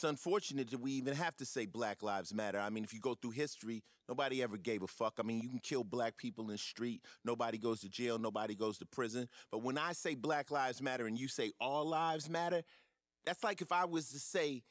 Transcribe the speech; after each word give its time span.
it's 0.00 0.08
unfortunate 0.08 0.70
that 0.70 0.80
we 0.80 0.92
even 0.92 1.14
have 1.14 1.36
to 1.36 1.44
say 1.44 1.66
Black 1.66 2.02
Lives 2.02 2.32
Matter. 2.32 2.58
I 2.58 2.70
mean, 2.70 2.84
if 2.84 2.94
you 2.94 3.00
go 3.00 3.12
through 3.12 3.32
history, 3.32 3.82
nobody 4.08 4.42
ever 4.42 4.56
gave 4.56 4.82
a 4.82 4.86
fuck. 4.86 5.18
I 5.20 5.22
mean, 5.22 5.42
you 5.42 5.50
can 5.50 5.58
kill 5.58 5.84
black 5.84 6.16
people 6.16 6.44
in 6.44 6.52
the 6.52 6.56
street, 6.56 7.02
nobody 7.22 7.58
goes 7.58 7.82
to 7.82 7.90
jail, 7.90 8.18
nobody 8.18 8.54
goes 8.54 8.78
to 8.78 8.86
prison. 8.86 9.28
But 9.52 9.62
when 9.62 9.76
I 9.76 9.92
say 9.92 10.14
Black 10.14 10.50
Lives 10.50 10.80
Matter 10.80 11.06
and 11.06 11.18
you 11.18 11.28
say 11.28 11.52
all 11.60 11.84
lives 11.84 12.30
matter, 12.30 12.62
that's 13.26 13.44
like 13.44 13.60
if 13.60 13.72
I 13.72 13.84
was 13.84 14.08
to 14.12 14.18
say 14.18 14.62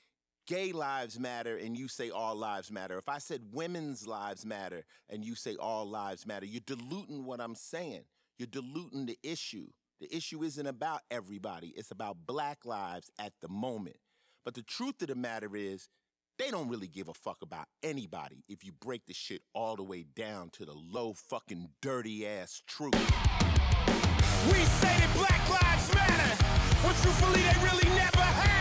gay 0.47 0.71
lives 0.71 1.19
matter 1.19 1.57
and 1.57 1.77
you 1.77 1.87
say 1.87 2.09
all 2.09 2.33
lives 2.33 2.71
matter. 2.71 2.97
If 2.97 3.07
I 3.07 3.19
said 3.19 3.41
women's 3.53 4.07
lives 4.07 4.47
matter 4.47 4.83
and 5.11 5.23
you 5.23 5.35
say 5.35 5.55
all 5.57 5.87
lives 5.87 6.25
matter, 6.25 6.47
you're 6.47 6.61
diluting 6.65 7.23
what 7.23 7.39
I'm 7.39 7.53
saying. 7.53 8.05
You're 8.39 8.47
diluting 8.47 9.05
the 9.05 9.19
issue. 9.21 9.67
The 10.01 10.15
issue 10.15 10.41
isn't 10.41 10.65
about 10.65 11.01
everybody, 11.11 11.71
it's 11.77 11.91
about 11.91 12.17
black 12.25 12.65
lives 12.65 13.11
at 13.19 13.33
the 13.43 13.47
moment. 13.47 13.97
But 14.45 14.53
the 14.53 14.61
truth 14.63 15.01
of 15.01 15.09
the 15.09 15.15
matter 15.15 15.55
is, 15.55 15.89
they 16.37 16.49
don't 16.49 16.69
really 16.69 16.87
give 16.87 17.09
a 17.09 17.13
fuck 17.13 17.37
about 17.41 17.65
anybody 17.83 18.45
if 18.47 18.63
you 18.63 18.71
break 18.71 19.05
the 19.05 19.13
shit 19.13 19.41
all 19.53 19.75
the 19.75 19.83
way 19.83 20.05
down 20.15 20.49
to 20.51 20.65
the 20.65 20.73
low 20.73 21.13
fucking 21.13 21.69
dirty 21.81 22.25
ass 22.25 22.61
truth. 22.65 22.93
We 22.93 24.63
say 24.63 24.95
that 24.95 25.11
black 25.15 25.49
lives 25.49 25.93
matter, 25.93 26.45
but 26.81 26.95
truthfully 27.01 27.41
they 27.41 27.65
really 27.65 27.95
never 27.95 28.21
have. 28.21 28.58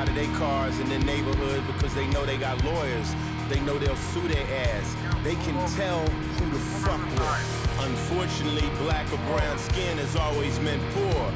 Out 0.00 0.08
of 0.08 0.14
their 0.14 0.32
cars 0.38 0.80
in 0.80 0.88
their 0.88 1.04
neighborhood 1.04 1.62
because 1.66 1.94
they 1.94 2.06
know 2.06 2.24
they 2.24 2.38
got 2.38 2.56
lawyers. 2.64 3.14
They 3.50 3.60
know 3.60 3.78
they'll 3.78 3.94
sue 3.96 4.26
their 4.28 4.46
ass. 4.64 4.96
They 5.22 5.34
can 5.34 5.52
tell 5.76 6.00
who 6.08 6.48
to 6.48 6.56
fuck 6.80 7.04
with. 7.20 7.80
Unfortunately, 7.80 8.66
black 8.80 9.04
or 9.12 9.18
brown 9.28 9.58
skin 9.58 9.98
has 9.98 10.16
always 10.16 10.58
meant 10.60 10.80
poor. 10.96 11.32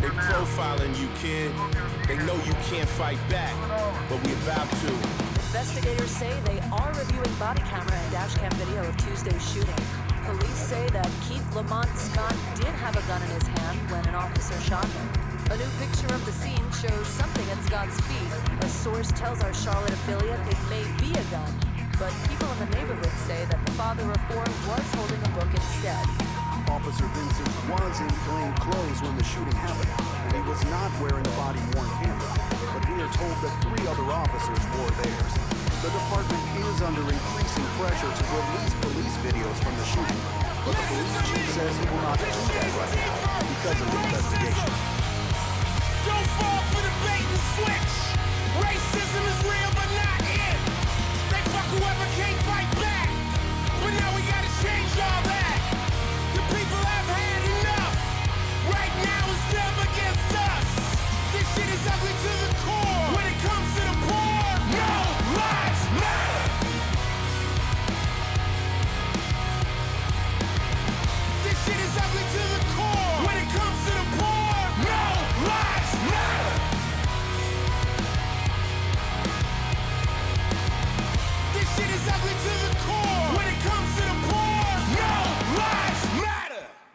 They 0.00 0.08
profiling 0.24 0.98
you, 0.98 1.08
kid. 1.20 1.52
They 2.08 2.16
know 2.24 2.34
you 2.48 2.54
can't 2.72 2.88
fight 2.88 3.20
back, 3.28 3.52
but 4.08 4.16
we 4.24 4.32
about 4.40 4.70
to. 4.70 4.92
Investigators 5.52 6.10
say 6.10 6.32
they 6.46 6.60
are 6.72 6.92
reviewing 6.96 7.34
body 7.38 7.60
camera 7.68 7.92
and 7.92 8.12
dashcam 8.14 8.52
video 8.54 8.88
of 8.88 8.96
Tuesday's 9.04 9.52
shooting. 9.52 9.84
Police 10.24 10.62
say 10.72 10.88
that 10.96 11.10
Keith 11.28 11.44
Lamont 11.54 11.90
Scott 11.94 12.34
did 12.56 12.72
have 12.80 12.96
a 12.96 13.02
gun 13.06 13.20
in 13.20 13.28
his 13.36 13.46
hand 13.48 13.90
when 13.90 14.06
an 14.08 14.14
officer 14.14 14.58
shot 14.62 14.86
him. 14.86 15.27
A 15.48 15.56
new 15.56 15.72
picture 15.80 16.12
of 16.12 16.20
the 16.28 16.32
scene 16.44 16.60
shows 16.76 17.08
something 17.08 17.48
at 17.48 17.56
Scott's 17.64 17.96
feet. 18.04 18.32
A 18.60 18.68
source 18.68 19.08
tells 19.16 19.40
our 19.40 19.54
Charlotte 19.56 19.96
affiliate 20.04 20.44
it 20.44 20.60
may 20.68 20.84
be 21.00 21.08
a 21.16 21.24
gun, 21.32 21.48
but 21.96 22.12
people 22.28 22.44
in 22.52 22.68
the 22.68 22.70
neighborhood 22.76 23.16
say 23.24 23.48
that 23.48 23.56
the 23.64 23.72
father 23.72 24.04
of 24.04 24.20
four 24.28 24.44
was 24.68 24.84
holding 24.92 25.16
a 25.24 25.30
book 25.32 25.48
instead. 25.48 26.04
Officer 26.68 27.08
Vincent 27.16 27.48
was 27.64 27.96
in 27.96 28.12
plain 28.28 28.52
clothes 28.60 29.00
when 29.00 29.16
the 29.16 29.24
shooting 29.24 29.56
happened. 29.56 29.88
He 30.36 30.42
was 30.44 30.60
not 30.68 30.92
wearing 31.00 31.24
a 31.24 31.34
body-worn 31.40 31.88
camera, 32.04 32.32
but 32.76 32.84
we 32.84 33.00
are 33.00 33.12
told 33.16 33.36
that 33.40 33.54
three 33.64 33.88
other 33.88 34.04
officers 34.04 34.62
wore 34.76 34.92
theirs. 35.00 35.32
The 35.80 35.88
department 35.88 36.44
is 36.60 36.76
under 36.84 37.08
increasing 37.08 37.64
pressure 37.80 38.12
to 38.12 38.24
release 38.36 38.74
police 38.84 39.16
videos 39.24 39.56
from 39.64 39.72
the 39.80 39.86
shooting, 39.96 40.22
but 40.60 40.76
the 40.76 40.84
police 40.92 41.16
chief 41.24 41.44
says 41.56 41.72
he 41.72 41.88
will 41.88 42.04
not 42.04 42.20
do 42.20 42.36
that 42.52 42.68
right 42.76 42.94
now 43.00 43.16
because 43.48 43.80
of 43.80 43.88
the 43.88 44.00
investigation. 44.12 45.07
Ugly 61.98 62.12
to 62.12 62.32
the 62.46 62.54
core. 62.62 63.06
When 63.16 63.26
it 63.26 63.38
comes 63.42 63.68
to 63.76 63.82
the 63.90 63.97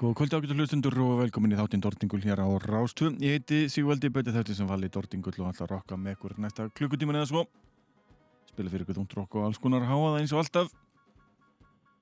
matter. 0.03 0.13
Góð 0.13 0.15
kvöldi 0.15 0.35
ágættu 0.35 0.55
hlustundur 0.57 0.97
og 0.99 1.19
velkomin 1.21 1.53
í 1.53 1.57
þáttinn 1.57 1.81
Dortingul 1.81 2.21
hér 2.21 2.39
á 2.43 2.47
Rástu. 2.59 3.15
Ég 3.19 3.39
heiti 3.39 3.69
Sigvaldi 3.69 4.09
Böti 4.09 4.33
þetta 4.33 4.53
sem 4.53 4.67
vali 4.67 4.89
Dortingul 4.89 5.33
og 5.39 5.53
ætla 5.53 5.65
að 5.65 5.71
rokka 5.71 5.95
með 5.95 6.17
ykkur 6.17 6.39
næsta 6.39 6.69
klukkutíman 6.75 7.15
eða 7.15 7.29
svo. 7.29 7.45
Spila 8.49 8.69
fyrir 8.69 8.83
ykkur 8.83 8.97
þúnt 8.99 9.15
rokk 9.15 9.35
og 9.35 9.45
alls 9.45 9.57
konar 9.57 9.85
háaða 9.87 10.19
eins 10.19 10.33
og 10.33 10.43
alltaf. 10.43 10.73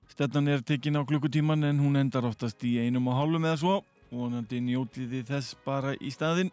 Stetnan 0.09 0.47
er 0.47 0.61
tekin 0.61 0.97
á 0.97 1.05
klukkutíman 1.05 1.63
en 1.63 1.79
hún 1.79 1.95
endar 1.95 2.25
oftast 2.25 2.63
í 2.63 2.79
einum 2.81 3.07
og 3.07 3.19
hálfum 3.19 3.45
eða 3.45 3.61
svo. 3.61 3.83
Vonandi 4.11 4.59
njótið 4.59 5.13
þið 5.13 5.29
þess 5.29 5.55
bara 5.63 5.93
í 5.95 6.09
staðinn. 6.11 6.51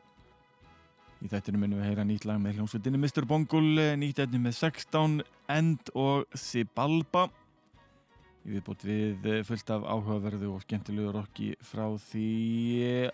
Í 1.25 1.27
þættinu 1.33 1.59
minnum 1.59 1.81
við 1.81 1.89
heyra 1.89 2.05
nýtt 2.05 2.29
lag 2.29 2.39
með 2.39 2.59
hljómsveitinni 2.61 3.01
Mr. 3.01 3.25
Bongul, 3.27 3.97
nýtt 3.99 4.21
efni 4.23 4.39
með 4.39 4.61
16, 4.61 5.23
End 5.49 5.91
og 5.97 6.29
Sibalba. 6.37 7.27
Ég 8.49 8.55
viðbútt 8.57 8.85
við 8.89 9.27
eh, 9.29 9.43
fullt 9.45 9.71
af 9.75 9.83
áhugaverðu 9.85 10.55
og 10.55 10.63
skemmtilegu 10.65 11.11
rocki 11.13 11.51
frá 11.61 11.85
því 12.09 12.29
eh, 12.81 13.11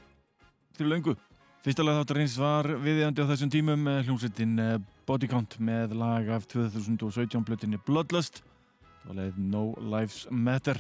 til 0.78 0.86
löngu. 0.86 1.16
Fyrsta 1.64 1.80
lag 1.82 1.96
þáttarins 1.96 2.34
var 2.38 2.68
viðjandi 2.84 3.24
á 3.24 3.30
þessum 3.32 3.50
tímum 3.50 3.86
eh, 3.88 4.02
hljómsveitin 4.04 4.50
eh, 4.62 4.74
Body 5.08 5.26
Count 5.26 5.56
með 5.58 5.96
lag 5.98 6.30
af 6.36 6.44
2017 6.52 7.42
blötinni 7.42 7.80
Bloodlust 7.82 8.42
og 9.08 9.16
leið 9.18 9.40
No 9.40 9.64
Lives 9.80 10.28
Matter. 10.30 10.78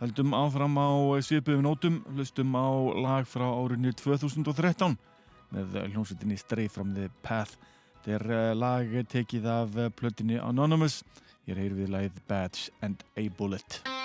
Heldum 0.00 0.34
áfram 0.34 0.74
á 0.74 0.90
svipuðum 1.22 1.68
nótum, 1.68 2.02
hlustum 2.16 2.58
á 2.58 2.66
lag 2.98 3.30
frá 3.30 3.46
árinu 3.46 3.94
2013 3.94 4.98
með 5.54 5.78
hljómsveitinni 5.92 6.40
Stray 6.42 6.66
from 6.66 6.96
the 6.98 7.06
Path. 7.22 7.54
Þetta 8.00 8.16
er 8.18 8.26
eh, 8.40 8.52
lag 8.58 8.98
tekið 9.14 9.46
af 9.54 9.80
blötinni 10.02 10.42
Anonymous. 10.42 11.04
Hér 11.48 11.62
heyr 11.62 11.72
við 11.78 11.94
lagið 11.94 12.18
Badge 12.28 12.68
and 12.84 13.06
a 13.16 13.24
Bullet. 13.38 13.97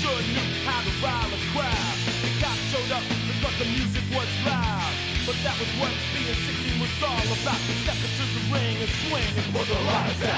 Sure 0.00 0.22
knew 0.34 0.48
how 0.64 0.80
to 0.82 0.92
rile 1.04 1.30
a 1.30 1.40
crowd. 1.52 1.96
The 2.22 2.30
cops 2.40 2.62
showed 2.72 2.92
up 2.92 3.20
the 3.60 3.66
music 3.76 4.04
was 4.16 4.30
loud. 4.48 4.92
But 5.28 5.36
that 5.44 5.52
was 5.60 5.68
what 5.76 5.92
being 6.16 6.32
16 6.32 6.80
was 6.80 6.88
all 7.04 7.28
about. 7.28 7.60
Step 7.84 8.00
into 8.00 8.24
the 8.32 8.42
ring 8.48 8.76
and 8.80 8.92
swing 9.04 9.32
and 9.36 9.52
put 9.52 9.68
the 9.68 9.76
lights 9.84 10.29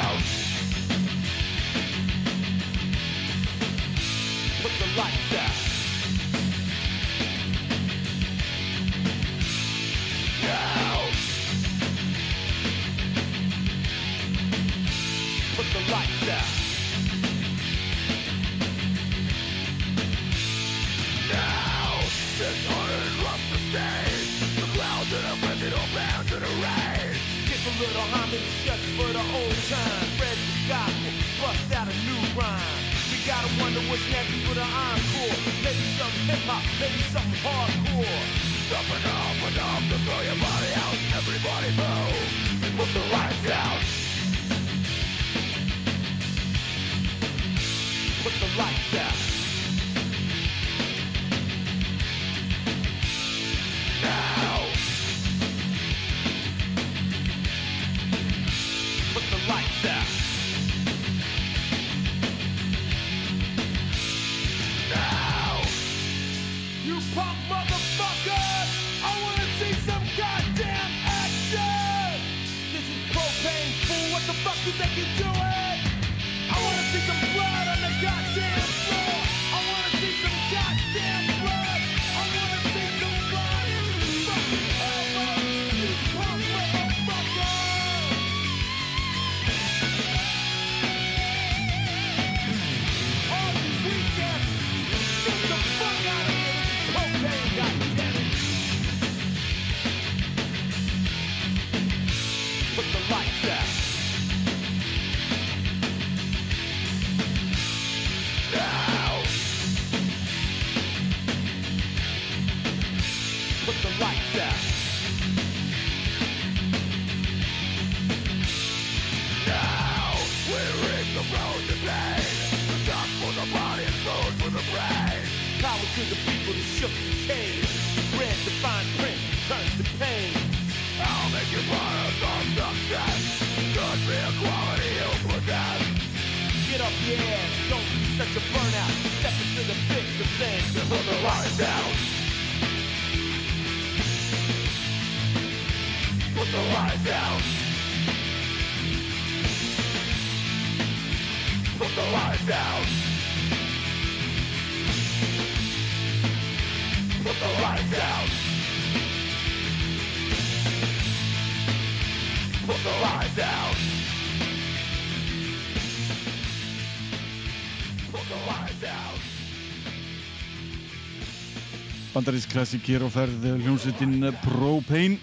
Bandarísk 172.23 172.53
klassik 172.55 172.85
hér 172.87 173.03
á 173.03 173.11
ferð 173.11 173.43
hljómsveitin 173.65 174.21
Propane 174.45 175.17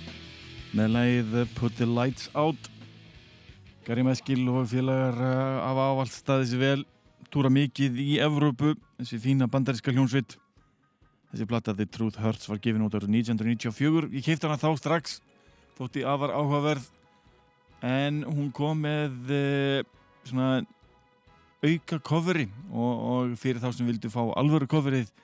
með 0.75 0.89
lagið 0.91 1.36
Put 1.56 1.77
the 1.79 1.86
Lights 1.88 2.25
Out. 2.36 2.65
Gary 3.88 4.03
Meskil 4.03 4.41
og 4.51 4.65
félagar 4.68 5.15
hafa 5.63 5.86
ávalt 5.94 6.12
staðið 6.12 6.50
sér 6.50 6.60
vel 6.60 6.84
túra 7.32 7.48
mikið 7.56 8.01
í 8.03 8.18
Evrópu 8.20 8.74
þessi 8.98 9.20
fína 9.24 9.48
bandaríska 9.48 9.94
hljómsveit. 9.96 10.36
Þessi 11.32 11.48
platta 11.48 11.77
The 11.77 11.88
Truth 11.88 12.20
Hurts 12.20 12.51
var 12.51 12.60
gefin 12.60 12.84
út 12.84 13.00
árið 13.00 13.15
1994 13.15 14.12
ég 14.18 14.27
keipti 14.27 14.50
hana 14.50 14.60
þá 14.60 14.75
strax 14.82 15.15
þótti 15.79 16.03
afar 16.03 16.36
áhugaverð 16.36 16.91
en 17.94 18.25
hún 18.27 18.51
kom 18.51 18.84
með 18.84 19.32
svona 20.27 20.51
auka 21.63 22.03
coveri 22.03 22.50
og, 22.68 22.91
og 22.91 23.39
fyrir 23.39 23.63
þá 23.63 23.72
sem 23.72 23.88
vildu 23.88 24.12
fá 24.12 24.25
alvöru 24.36 24.68
coverið 24.68 25.15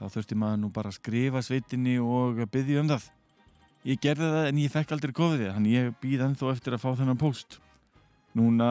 þá 0.00 0.14
þurfti 0.14 0.38
maður 0.38 0.60
nú 0.62 0.70
bara 0.72 0.88
að 0.88 0.96
skrifa 0.96 1.42
sveitinni 1.44 1.98
og 2.00 2.40
byggja 2.48 2.80
um 2.80 2.88
það. 2.94 3.08
Ég 3.88 4.00
gerði 4.00 4.28
það 4.32 4.46
en 4.46 4.60
ég 4.60 4.72
fekk 4.72 4.94
aldrei 4.96 5.12
kofið 5.16 5.46
þannig 5.54 5.76
ég 5.76 5.94
býð 6.00 6.24
ennþá 6.26 6.52
eftir 6.54 6.76
að 6.76 6.82
fá 6.82 6.90
þennan 6.96 7.20
post. 7.20 7.58
Núna 8.36 8.70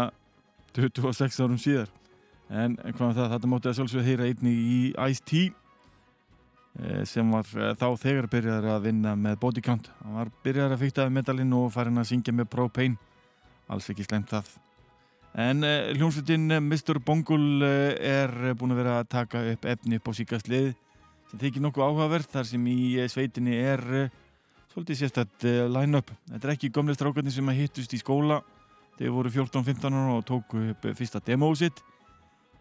26 0.77 1.39
árum 1.43 1.59
síðar. 1.61 1.89
En 2.49 2.77
hvað 2.81 3.03
með 3.05 3.17
það, 3.19 3.31
þetta 3.35 3.49
mótti 3.49 3.69
að 3.69 3.75
sjálfsögða 3.77 4.07
heyra 4.07 4.27
einni 4.29 4.53
í 4.53 4.77
Ice-T 4.93 5.41
eh, 5.45 7.03
sem 7.09 7.33
var 7.33 7.49
eh, 7.57 7.75
þá 7.77 7.87
þegar 8.01 8.29
byrjaður 8.31 8.69
að 8.73 8.87
vinna 8.87 9.13
með 9.17 9.37
Body 9.43 9.63
Count. 9.65 9.91
Hann 10.01 10.17
var 10.17 10.31
byrjaður 10.45 10.77
að 10.77 10.83
fykta 10.85 11.05
medalinn 11.13 11.53
og 11.57 11.69
farin 11.73 12.01
að 12.01 12.09
syngja 12.09 12.33
með 12.33 12.49
Propane. 12.53 12.97
Alls 13.69 13.89
ekki 13.93 14.05
slemt 14.07 14.33
það. 14.33 14.49
En 15.37 15.61
uh, 15.61 15.91
hljómsveitin 15.93 16.49
eh, 16.55 16.61
Mr. 16.61 17.01
Bongul 17.05 17.61
er 17.61 18.33
búin 18.57 18.73
að 18.73 18.81
vera 18.81 18.95
að 19.01 19.11
taka 19.13 19.43
upp 19.53 19.67
efni 19.69 20.01
upp 20.01 20.09
á 20.09 20.11
síkast 20.17 20.49
lið 20.49 20.71
sem 21.29 21.41
þykir 21.41 21.63
nokkuð 21.63 21.85
áhugavert 21.85 22.31
þar 22.33 22.47
sem 22.49 22.65
í 22.71 22.79
uh, 22.97 23.05
sveitinni 23.11 23.57
er 23.57 23.83
uh, 23.85 24.17
svolítið 24.71 25.01
sérstætt 25.03 25.45
uh, 25.45 25.67
line-up. 25.69 26.09
Þetta 26.31 26.47
er 26.47 26.53
ekki 26.55 26.71
gömlega 26.73 26.99
strákarnir 26.99 27.35
sem 27.35 27.51
að 27.51 27.61
hittust 27.61 27.93
í 27.93 28.01
skóla 28.01 28.41
þegar 28.97 29.15
voru 29.15 29.33
14-15 29.37 29.99
ára 29.99 30.17
og 30.17 30.25
tóku 30.27 30.63
upp 30.73 30.89
fyrsta 30.97 31.21
demóið 31.25 31.63
sitt 31.63 31.83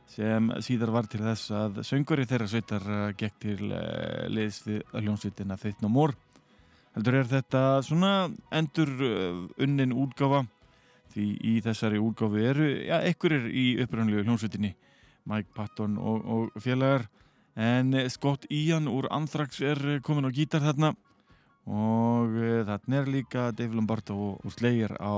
sem 0.08 0.46
síðar 0.64 0.92
var 0.94 1.08
til 1.10 1.20
þess 1.20 1.50
að 1.52 1.82
söngari 1.84 2.24
þeirra 2.28 2.46
sveitar 2.48 2.84
gekk 3.18 3.40
til 3.44 3.72
uh, 3.72 4.28
liðs 4.32 4.62
við 4.66 4.94
hljómsveitina 4.96 5.58
Þitt 5.60 5.82
No 5.84 5.92
More. 5.92 6.16
Heldur 6.96 7.18
er 7.18 7.28
þetta 7.28 7.64
svona 7.84 8.12
endur 8.56 8.90
unnin 9.60 9.92
útgáfa 9.94 10.46
því 11.12 11.26
í 11.46 11.52
þessari 11.64 12.00
útgáfu 12.02 12.40
eru, 12.42 12.66
já, 12.88 12.98
ekkurir 13.06 13.46
í 13.48 13.66
upprannlegu 13.84 14.24
hljómsveitinni 14.24 14.72
Mike 15.28 15.52
Patton 15.56 15.96
og, 16.00 16.24
og 16.24 16.60
félagar 16.62 17.06
en 17.58 17.94
eh, 17.94 18.08
Scott 18.08 18.46
Ian 18.54 18.86
úr 18.88 19.08
Anthrax 19.10 19.60
er 19.60 19.80
eh, 19.96 20.00
komin 20.00 20.28
á 20.28 20.30
gítar 20.30 20.62
þarna 20.62 20.94
og 21.68 22.36
uh, 22.38 22.62
þarna 22.64 23.00
er 23.02 23.10
líka 23.12 23.50
Dave 23.52 23.76
Lombardo 23.76 24.38
úr 24.40 24.54
Slayer 24.54 24.94
á 24.96 25.12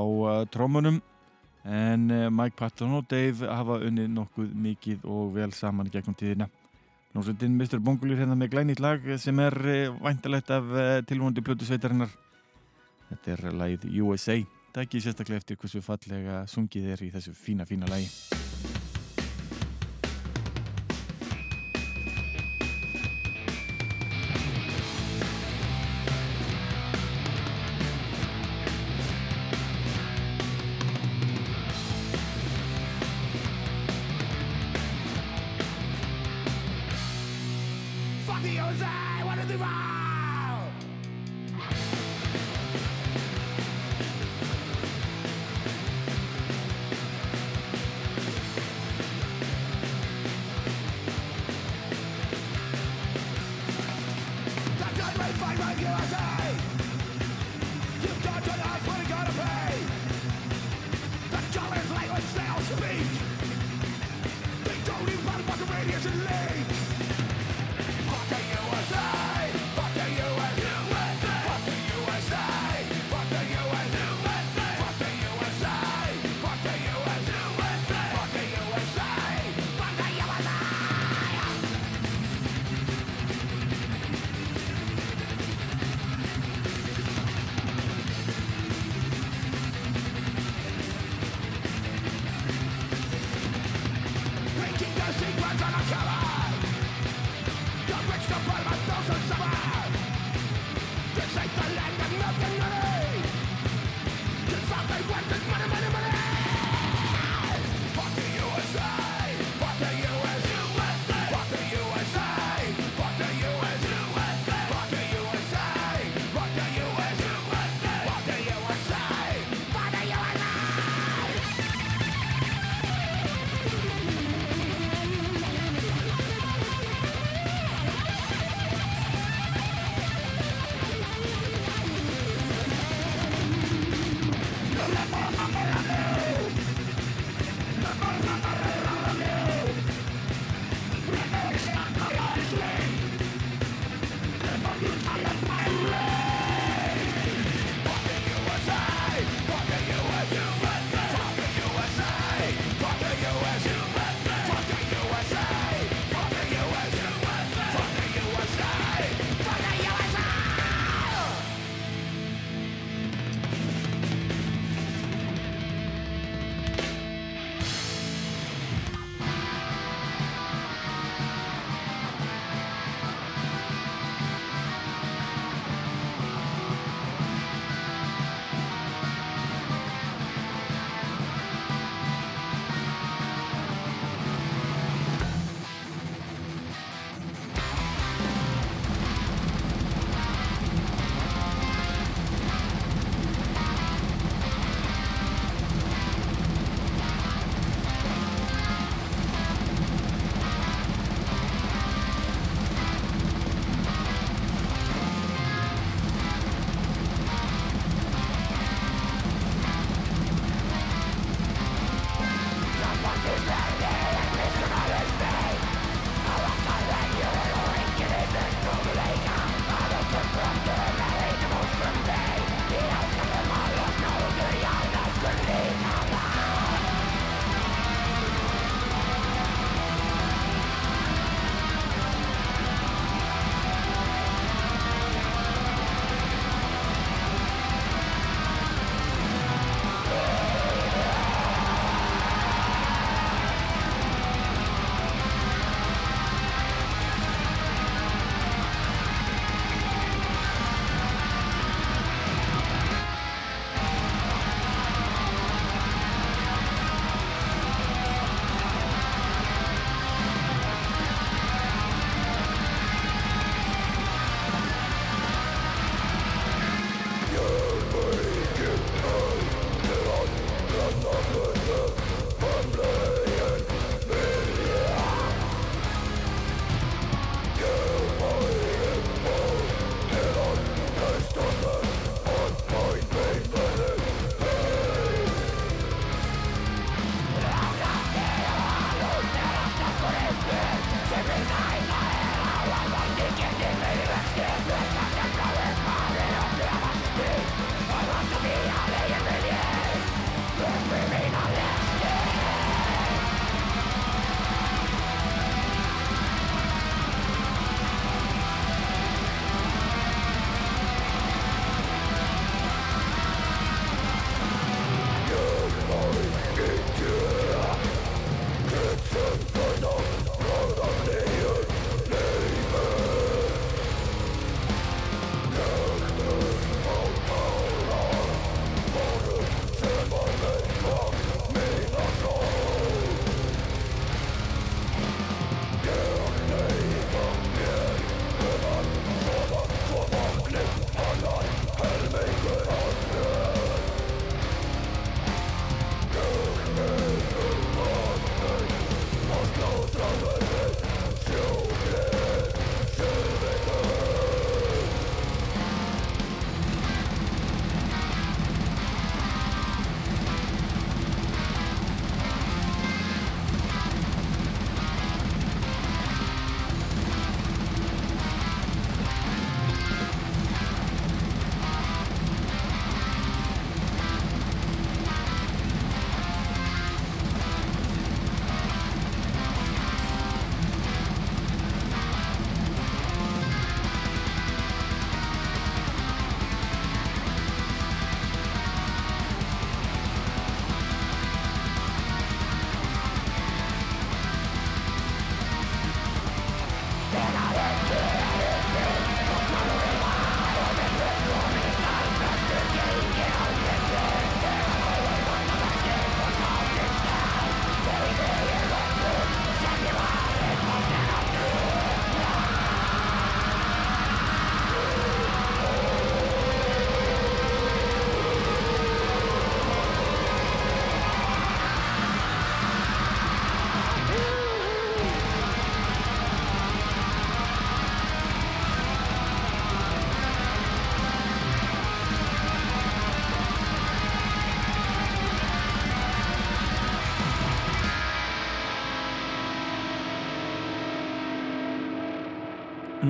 trómunum 0.51 0.97
en 1.63 2.09
Mike 2.35 2.57
Patton 2.59 2.97
og 2.97 3.05
Dave 3.07 3.47
hafa 3.47 3.77
unnið 3.87 4.09
nokkuð 4.17 4.57
mikið 4.65 5.05
og 5.05 5.37
vel 5.37 5.53
saman 5.55 5.93
gegnum 5.93 6.17
tíðina 6.19 6.49
Hljómsveitin 7.13 7.55
Mr. 7.55 7.79
Bongulir 7.85 8.19
hérna 8.19 8.39
með 8.39 8.57
glænýtt 8.57 8.83
lag 8.83 9.07
sem 9.21 9.39
er 9.45 9.55
væntalegt 10.01 10.51
af 10.51 10.75
tilvonandi 11.07 11.45
plötu 11.47 11.69
sveitarinnar 11.69 12.11
Þetta 13.11 13.33
er 13.35 13.57
lagið 13.59 13.99
USA. 14.07 14.37
Takk 14.71 14.95
ég 14.95 15.03
sérstaklega 15.03 15.43
eftir 15.43 15.59
hversu 15.59 15.83
fallega 15.83 16.45
sungið 16.51 16.93
er 16.95 17.03
í 17.03 17.11
þessu 17.11 17.35
fína, 17.35 17.67
fína 17.67 17.91
lagi. 17.91 18.07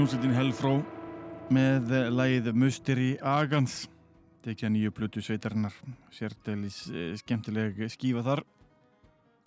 Hljómsveitin 0.01 0.33
Hellfró 0.33 0.71
með 1.53 1.91
lægið 2.09 2.47
Musteri 2.57 3.09
Agans 3.21 3.83
tekja 4.41 4.71
nýju 4.73 4.95
plötu 4.97 5.21
sveitarinnar 5.21 5.75
sérdelis 6.17 6.79
eh, 6.89 7.11
skemmtileg 7.21 7.83
skífa 7.93 8.23
þar 8.25 8.41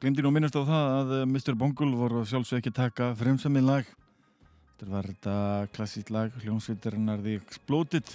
glemdi 0.04 0.22
nú 0.22 0.30
minnast 0.36 0.54
á 0.54 0.62
það 0.62 0.92
að 1.00 1.16
eh, 1.16 1.24
Mr. 1.26 1.58
Bungle 1.58 1.98
voru 1.98 2.22
sjálfsög 2.30 2.62
ekki 2.62 2.76
taka 2.76 3.10
fremsamið 3.18 3.66
lag 3.66 3.90
þetta 4.76 4.92
var 4.94 5.10
þetta 5.10 5.40
klassíkt 5.74 6.14
lag 6.14 6.38
hljómsveitarinnar 6.44 7.26
The 7.26 7.40
Exploded 7.40 8.14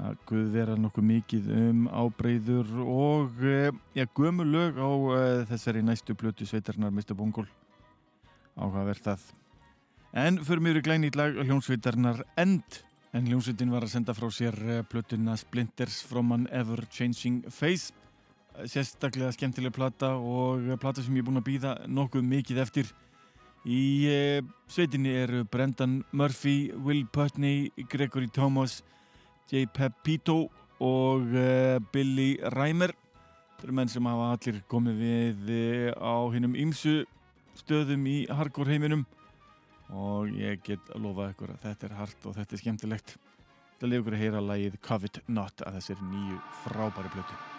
að 0.00 0.16
guð 0.32 0.50
vera 0.56 0.80
nokkuð 0.80 1.08
mikið 1.12 1.54
um 1.60 1.86
ábreyður 1.92 2.74
og 2.88 3.44
eh, 3.44 3.68
ja, 4.00 4.08
gömu 4.16 4.48
lög 4.48 4.80
á 4.80 4.90
þessari 5.52 5.84
næstu 5.84 6.16
plötu 6.16 6.48
sveitarinnar 6.48 6.94
Mr. 6.94 7.12
Bungle 7.12 7.50
áhugaverð 8.56 9.10
það 9.12 9.32
En 10.14 10.36
fyrir 10.46 10.62
mjög 10.62 10.76
er 10.78 10.84
glænýtt 10.86 11.16
lag 11.18 11.34
hljómsveitarnar 11.42 12.20
End. 12.38 12.76
En 13.18 13.24
hljómsveitin 13.26 13.72
var 13.74 13.82
að 13.82 13.96
senda 13.96 14.14
frá 14.14 14.28
sér 14.30 14.54
eh, 14.62 14.82
plötuna 14.86 15.34
Splinters 15.34 16.04
from 16.06 16.30
an 16.30 16.44
Ever 16.54 16.84
Changing 16.86 17.40
Face. 17.50 17.90
Sérstaklega 18.70 19.32
skemmtileg 19.34 19.74
plata 19.74 20.12
og 20.14 20.68
plata 20.78 21.02
sem 21.02 21.16
ég 21.18 21.24
er 21.24 21.26
búin 21.26 21.40
að 21.40 21.48
býða 21.48 21.72
nokkuð 21.90 22.28
mikið 22.30 22.60
eftir. 22.62 22.92
Í 23.66 23.80
eh, 24.06 24.46
sveitinni 24.70 25.16
eru 25.18 25.42
Brendan 25.50 26.04
Murphy, 26.12 26.70
Will 26.78 27.02
Putney 27.10 27.72
Gregory 27.90 28.30
Thomas 28.30 28.84
J. 29.50 29.66
Pepito 29.66 30.44
og 30.78 31.34
eh, 31.34 31.80
Billy 31.90 32.36
Reimer 32.54 32.94
þetta 32.94 33.66
eru 33.66 33.76
menn 33.80 33.90
sem 33.90 34.06
hafa 34.06 34.30
allir 34.36 34.62
komið 34.70 35.02
við 35.50 35.92
á 35.98 36.14
hinnum 36.30 36.54
ymsu 36.54 37.00
stöðum 37.58 38.06
í 38.06 38.16
hardcore 38.30 38.76
heiminum 38.76 39.06
og 39.94 40.30
ég 40.34 40.62
get 40.66 40.92
að 40.94 41.06
lofa 41.06 41.30
ykkur 41.32 41.54
að 41.54 41.64
þetta 41.68 41.88
er 41.88 41.98
hart 42.00 42.28
og 42.28 42.38
þetta 42.38 42.56
er 42.56 42.64
skemmtilegt. 42.64 43.16
Það 43.80 43.90
lefur 43.90 44.04
ykkur 44.04 44.18
að 44.18 44.24
heyra 44.26 44.46
lagið 44.50 44.78
Covet 44.84 45.20
Not 45.28 45.66
að 45.66 45.80
þessir 45.80 46.06
nýju 46.12 46.38
frábæri 46.64 47.12
blötu 47.14 47.53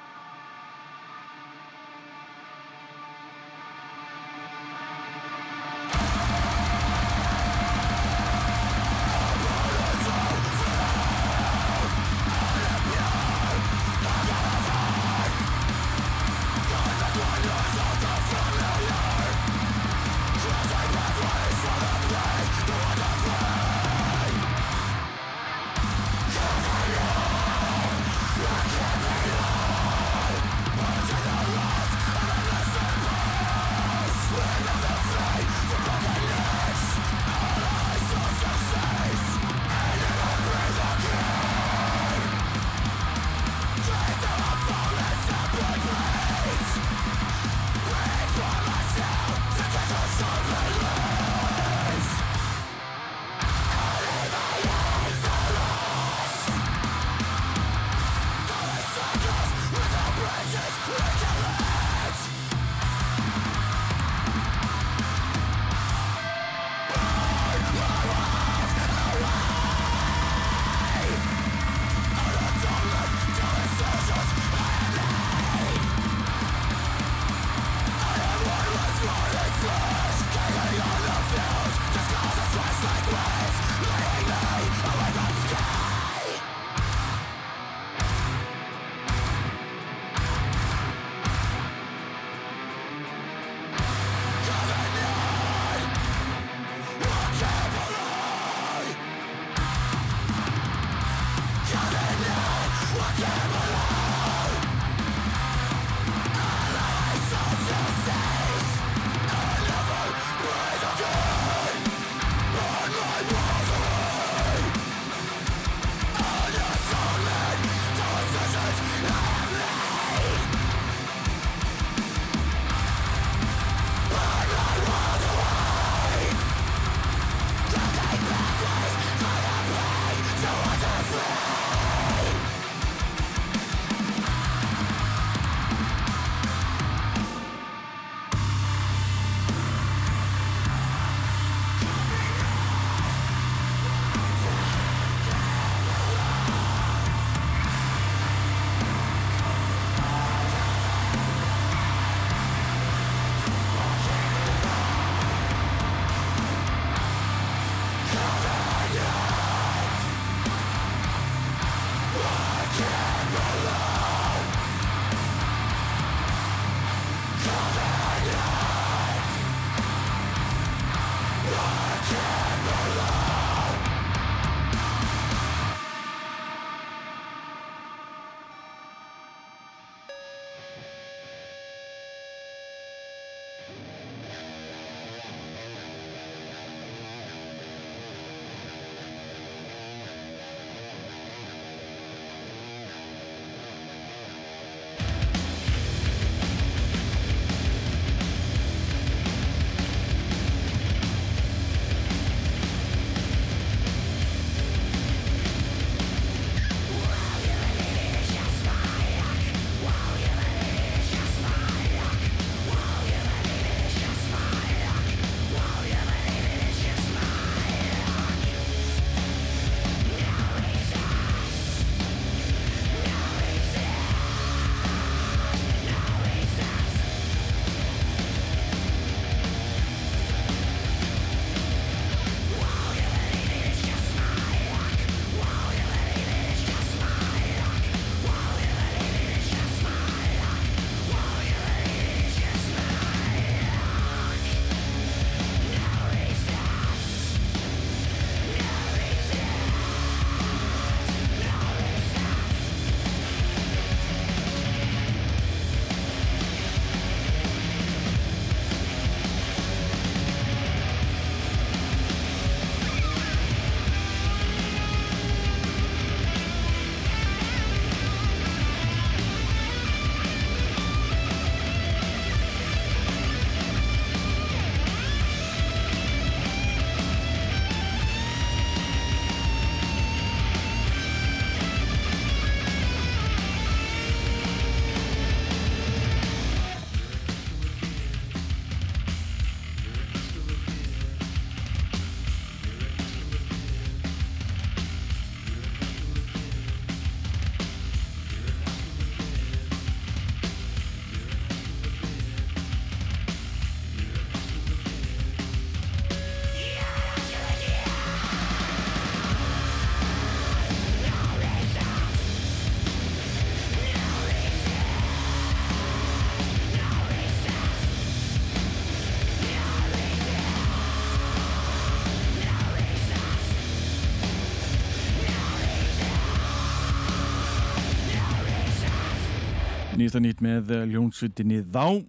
Nýjasta 330.05 330.19
nýtt 330.21 330.41
með 330.45 330.71
ljónsveitinni 330.91 331.63
Þá. 331.73 332.05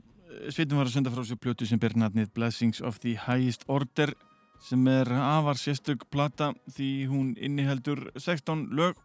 Sveitin 0.53 0.77
var 0.77 0.85
að 0.85 0.91
senda 0.99 1.11
frá 1.15 1.23
sér 1.25 1.39
plötu 1.41 1.65
sem 1.65 1.79
ber 1.81 1.95
natnið 1.97 2.27
Blessings 2.37 2.83
of 2.85 2.99
the 3.01 3.15
Highest 3.17 3.63
Order 3.73 4.11
sem 4.61 4.83
er 4.93 5.09
afar 5.17 5.57
sérstök 5.57 6.05
plata 6.13 6.51
því 6.77 6.89
hún 7.09 7.31
inniheldur 7.41 8.03
16 8.21 8.67
lög 8.77 9.01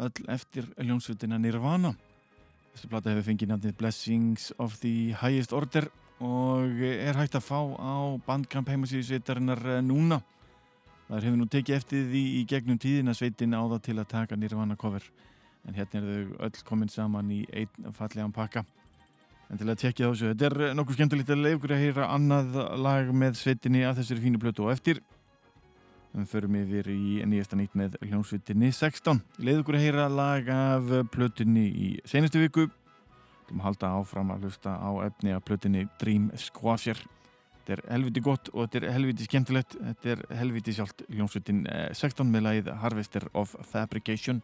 öll 0.00 0.30
eftir 0.32 0.70
ljónsveitina 0.80 1.36
Nirvana. 1.36 1.92
Þessi 2.72 2.88
plata 2.88 3.12
hefur 3.12 3.26
fengið 3.28 3.52
natnið 3.52 3.76
Blessings 3.82 4.48
of 4.56 4.80
the 4.80 5.12
Highest 5.20 5.52
Order 5.52 5.90
og 6.24 6.80
er 6.88 7.20
hægt 7.20 7.36
að 7.36 7.44
fá 7.50 7.60
á 7.68 8.16
bandkamp 8.24 8.72
heimasíðu 8.72 9.10
sveitarinnar 9.10 9.60
núna. 9.84 10.22
Það 11.10 11.28
hefur 11.28 11.36
nú 11.36 11.50
tekið 11.52 11.82
eftir 11.82 12.08
því 12.08 12.24
í 12.40 12.42
gegnum 12.48 12.80
tíðina 12.80 13.12
sveitin 13.12 13.52
á 13.52 13.60
það 13.60 13.86
til 13.90 13.98
að 13.98 14.12
taka 14.16 14.40
Nirvana 14.40 14.80
cover 14.80 15.04
en 15.68 15.76
hérna 15.76 16.00
er 16.00 16.06
þau 16.08 16.46
öll 16.46 16.64
komin 16.68 16.92
saman 16.92 17.30
í 17.32 17.42
einn 17.52 17.92
fallegan 17.96 18.34
pakka. 18.34 18.64
En 19.50 19.60
til 19.60 19.68
að 19.68 19.80
tekja 19.82 20.08
þessu, 20.08 20.30
þetta 20.32 20.46
er 20.48 20.76
nokkuð 20.76 20.96
skemmtilegt 20.98 21.32
að 21.32 21.42
leiða 21.44 21.58
ykkur 21.58 21.74
að 21.76 21.82
heyra 21.84 22.06
annað 22.14 22.56
lag 22.80 23.10
með 23.14 23.36
sveitinni 23.38 23.84
að 23.84 24.00
þessari 24.00 24.24
fínu 24.24 24.40
plötu. 24.40 24.64
Og 24.64 24.72
eftir 24.72 25.00
við 26.14 26.30
förum 26.30 26.56
yfir 26.60 26.88
í 26.92 27.18
nýjasta 27.26 27.58
nýtt 27.58 27.74
með 27.78 27.98
hljómsveitinni 28.04 28.70
16 28.74 29.20
leiða 29.42 29.64
ykkur 29.64 29.78
að 29.78 29.84
heyra 29.84 30.06
lag 30.12 30.48
af 30.54 30.94
plötunni 31.14 31.66
í 31.68 31.90
senastu 32.08 32.42
viku. 32.42 32.68
Við 33.50 33.60
halda 33.64 33.92
áfram 33.98 34.32
að 34.32 34.46
hlusta 34.48 34.78
á 34.80 34.90
efni 35.04 35.34
af 35.34 35.44
plötunni 35.44 35.84
Dream 36.00 36.30
Squasher. 36.40 37.00
Þetta 37.64 37.76
er 37.76 37.84
helviti 37.94 38.22
gott 38.24 38.50
og 38.52 38.66
þetta 38.66 38.80
er 38.80 38.96
helviti 38.96 39.28
skemmtilegt. 39.28 39.76
Þetta 39.80 40.14
er 40.14 40.26
helviti 40.40 40.76
sjálft 40.76 41.04
hljómsveitin 41.10 41.64
16 41.92 42.32
með 42.32 42.48
lagið 42.48 42.76
Harvester 42.80 43.28
of 43.34 43.56
Fabrication 43.72 44.42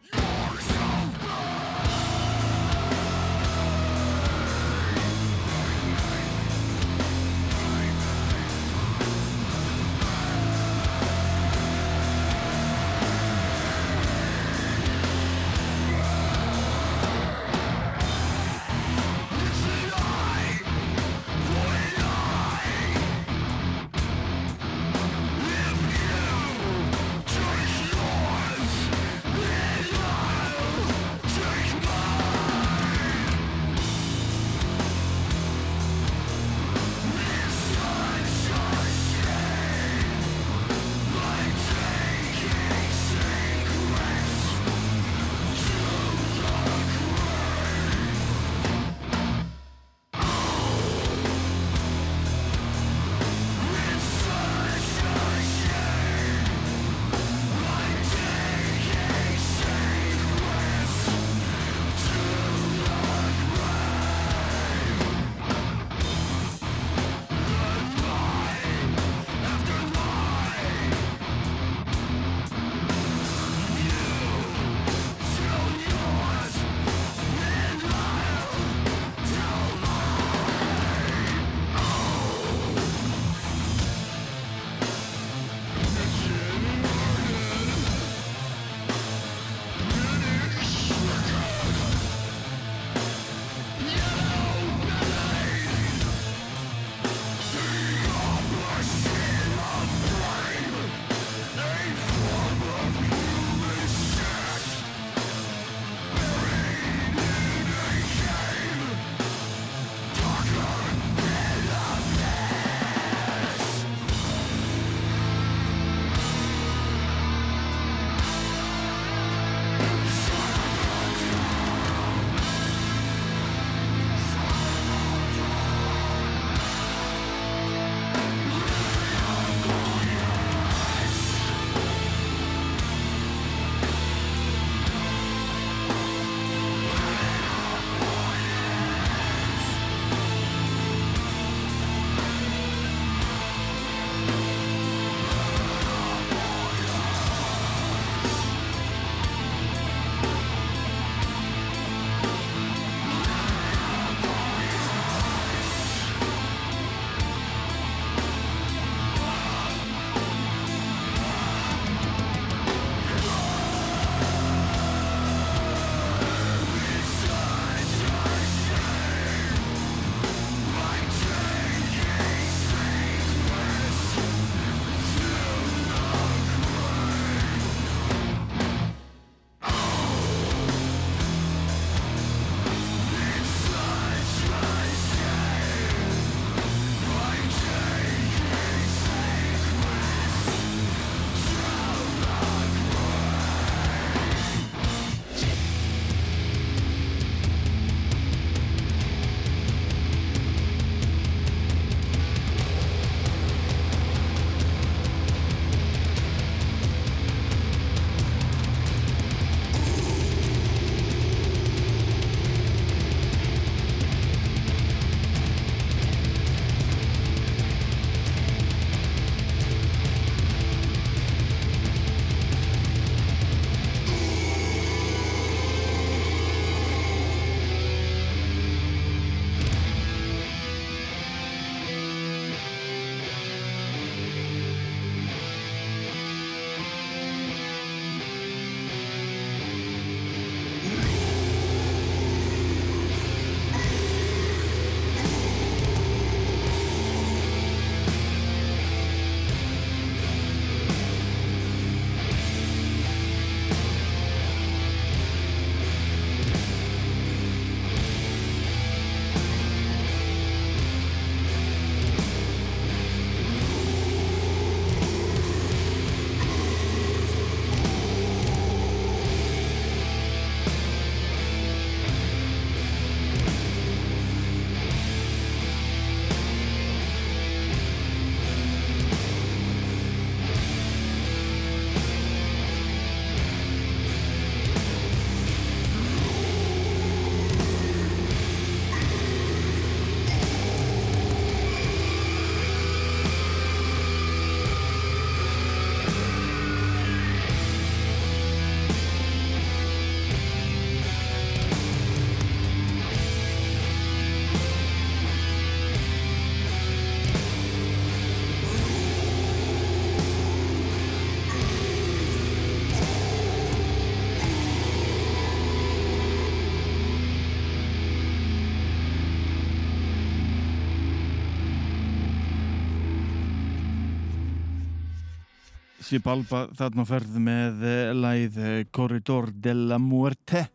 Sibalba 326.11 326.65
þarna 326.75 327.05
á 327.07 327.07
ferð 327.07 327.35
með 327.39 327.83
eh, 327.87 328.09
lagið 328.11 328.55
eh, 328.59 328.79
Corridor 328.91 329.45
de 329.63 329.71
la 329.77 329.99
Muerte 330.01 330.65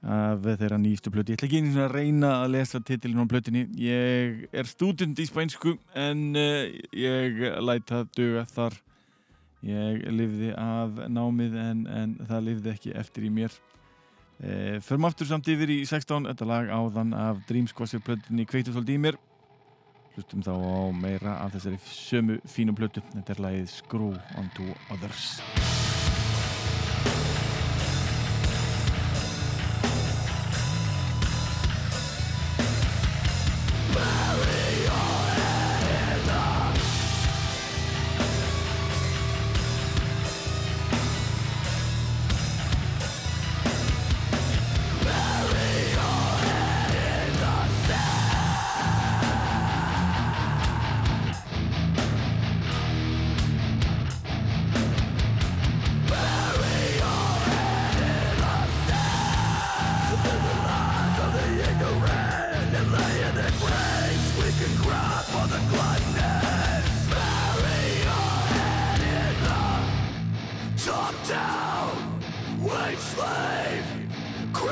af 0.00 0.44
þeirra 0.44 0.76
nýjastu 0.80 1.12
plöti. 1.12 1.32
Ég 1.32 1.38
ætla 1.38 1.46
ekki 1.48 1.60
einu 1.60 1.80
að 1.84 1.94
reyna 1.94 2.28
að 2.42 2.52
lesa 2.54 2.80
titilin 2.84 3.20
á 3.20 3.28
plötinni. 3.28 3.62
Ég 3.80 4.46
er 4.52 4.68
stúdend 4.68 5.20
í 5.20 5.26
spænsku 5.28 5.74
en 5.92 6.22
ég 6.32 7.40
læt 7.60 7.84
það 7.88 8.06
duga 8.16 8.44
þar. 8.48 8.78
Ég 9.68 10.06
lifði 10.16 10.54
af 10.56 11.02
námið 11.12 11.58
en, 11.60 11.82
en 11.92 12.14
það 12.30 12.46
lifði 12.48 12.72
ekki 12.72 12.94
eftir 12.96 13.28
í 13.28 13.32
mér. 13.42 13.58
Förum 14.88 15.04
aftur 15.10 15.28
samt 15.28 15.52
yfir 15.52 15.68
í 15.76 15.82
16, 15.84 16.30
þetta 16.32 16.48
lag 16.48 16.72
áðan 16.72 17.12
af 17.12 17.44
Dream 17.48 17.68
Squasher 17.68 18.00
plötinni 18.00 18.48
Kveitu 18.48 18.72
svolítið 18.72 18.96
í 18.96 19.04
mér. 19.04 19.20
Hlustum 20.14 20.42
þá 20.42 20.54
á 20.54 20.90
meira 20.94 21.36
af 21.44 21.54
þessari 21.54 21.78
sömu 21.86 22.40
fínum 22.50 22.78
plötu. 22.78 23.04
Þetta 23.14 23.36
er 23.36 23.44
lagið 23.46 23.70
Screw 23.76 24.16
Onto 24.40 24.72
Others. 24.90 25.79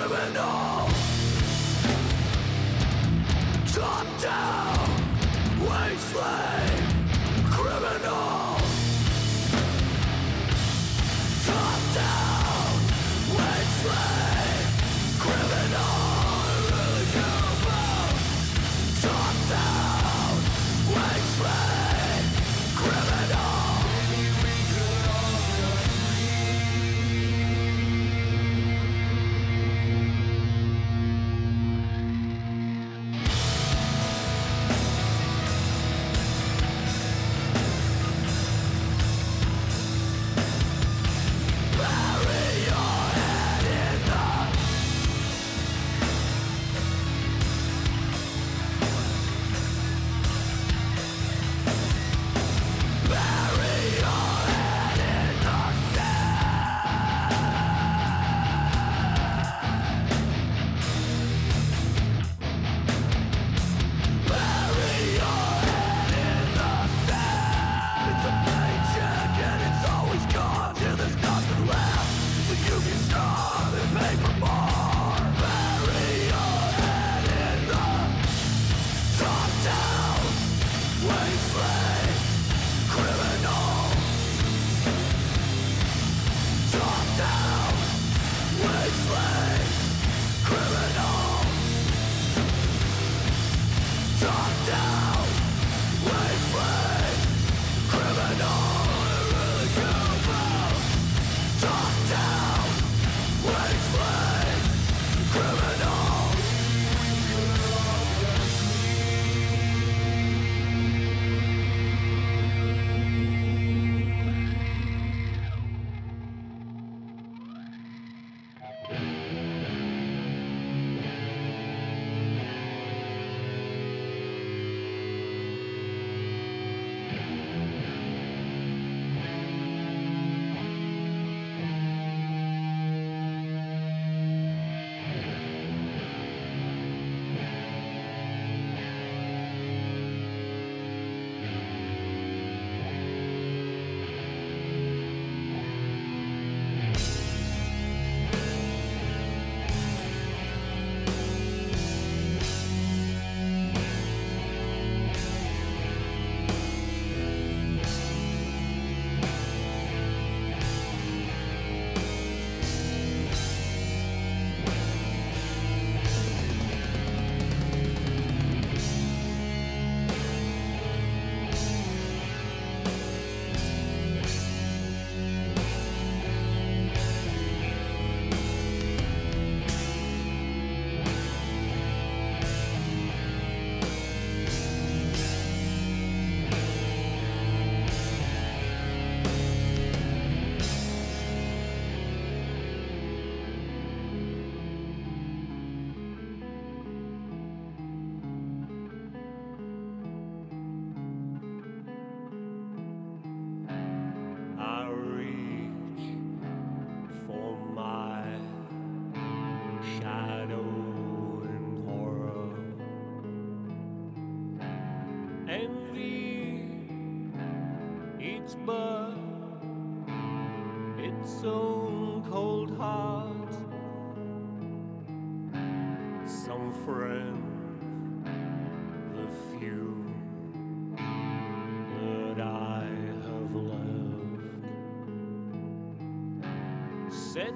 criminal. 0.09 0.89
Top 3.75 4.07
down, 4.23 4.89
wasteland, 5.61 6.95
criminal. 7.53 8.38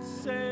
say 0.03 0.51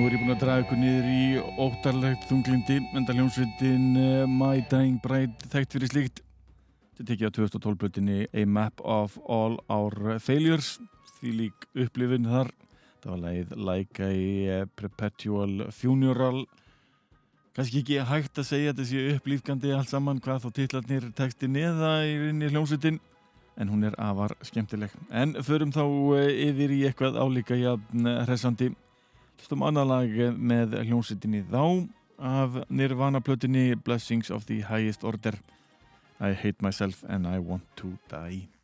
Nú 0.00 0.06
er 0.08 0.14
ég 0.16 0.22
búinn 0.22 0.32
að 0.32 0.38
draga 0.40 0.62
ykkur 0.62 0.78
niður 0.80 1.08
í 1.12 1.24
óttarlegt 1.60 2.22
þunglindi, 2.24 2.78
enda 2.96 3.12
hljómsveitin 3.12 3.98
uh, 4.00 4.22
My 4.32 4.62
Dying 4.70 4.96
Bride 5.04 5.50
þekkt 5.52 5.76
fyrir 5.76 5.90
slíkt. 5.90 6.22
Þetta 6.96 7.08
tekið 7.10 7.28
á 7.28 7.36
2012 7.36 7.76
blötinni 7.82 8.16
A 8.32 8.46
Map 8.48 8.80
of 8.80 9.18
All 9.28 9.58
Our 9.68 10.16
Failures, 10.24 10.78
því 11.18 11.34
lík 11.42 11.68
upplifin 11.84 12.30
þar. 12.32 12.54
Það 13.04 13.12
var 13.12 13.22
leið 13.26 13.54
Like 13.68 14.08
a 14.08 14.16
uh, 14.16 14.64
Perpetual 14.72 15.68
Funeral. 15.68 16.46
Kannski 17.52 17.84
ekki 17.84 18.02
hægt 18.08 18.40
að 18.40 18.52
segja 18.54 18.72
þetta 18.72 18.90
sé 18.94 19.06
upplýfgandi 19.18 19.76
allt 19.76 19.92
saman 19.92 20.24
hvað 20.24 20.46
þá 20.46 20.50
titlarnir 20.62 21.10
texti 21.12 21.52
neða 21.60 21.98
í 22.08 22.20
rinni 22.24 22.48
hljómsveitin, 22.48 23.02
en 23.60 23.76
hún 23.76 23.84
er 23.84 24.00
afar 24.00 24.32
skemmtileg. 24.48 24.96
En 25.12 25.36
förum 25.44 25.76
þá 25.76 25.84
uh, 25.84 26.22
yfir 26.24 26.72
í 26.72 26.86
eitthvað 26.88 27.20
álíka 27.20 27.60
jafn 27.68 28.16
hressandi. 28.24 28.72
Hlustum 29.40 29.62
annað 29.64 29.86
lag 29.88 30.10
með 30.36 30.74
hljómsveitinni 30.82 31.38
þá 31.48 31.62
af 32.20 32.58
Nirvana 32.68 33.22
plötunni 33.24 33.72
Blessings 33.72 34.28
of 34.28 34.44
the 34.52 34.60
Highest 34.68 35.00
Order. 35.00 35.32
I 36.20 36.36
Hate 36.36 36.60
Myself 36.60 37.00
and 37.08 37.24
I 37.24 37.38
Want 37.40 37.64
to 37.80 37.96
Die 38.12 38.59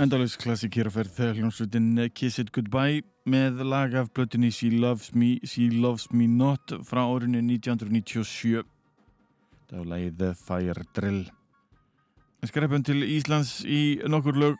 Endalus 0.00 0.32
klassik 0.40 0.78
hér 0.78 0.88
að 0.88 0.94
ferð 0.94 1.16
þegar 1.18 1.34
hljómsveitin 1.36 1.88
Kiss 2.16 2.40
It 2.40 2.48
Goodbye 2.56 3.02
með 3.28 3.58
lag 3.68 3.92
af 4.00 4.06
blötunni 4.16 4.48
She 4.48 4.70
Loves 4.72 5.10
Me, 5.12 5.34
She 5.44 5.66
Loves 5.74 6.06
Me 6.08 6.24
Not 6.24 6.72
frá 6.88 7.02
árinu 7.04 7.42
1997 7.44 8.62
það 9.68 9.76
var 9.76 9.90
lagið 9.92 10.14
The 10.22 10.30
Fire 10.40 10.84
Drill. 10.96 11.20
Skrepum 12.48 12.86
til 12.88 13.04
Íslands 13.04 13.58
í 13.68 14.00
nokkur 14.08 14.40
lög. 14.40 14.56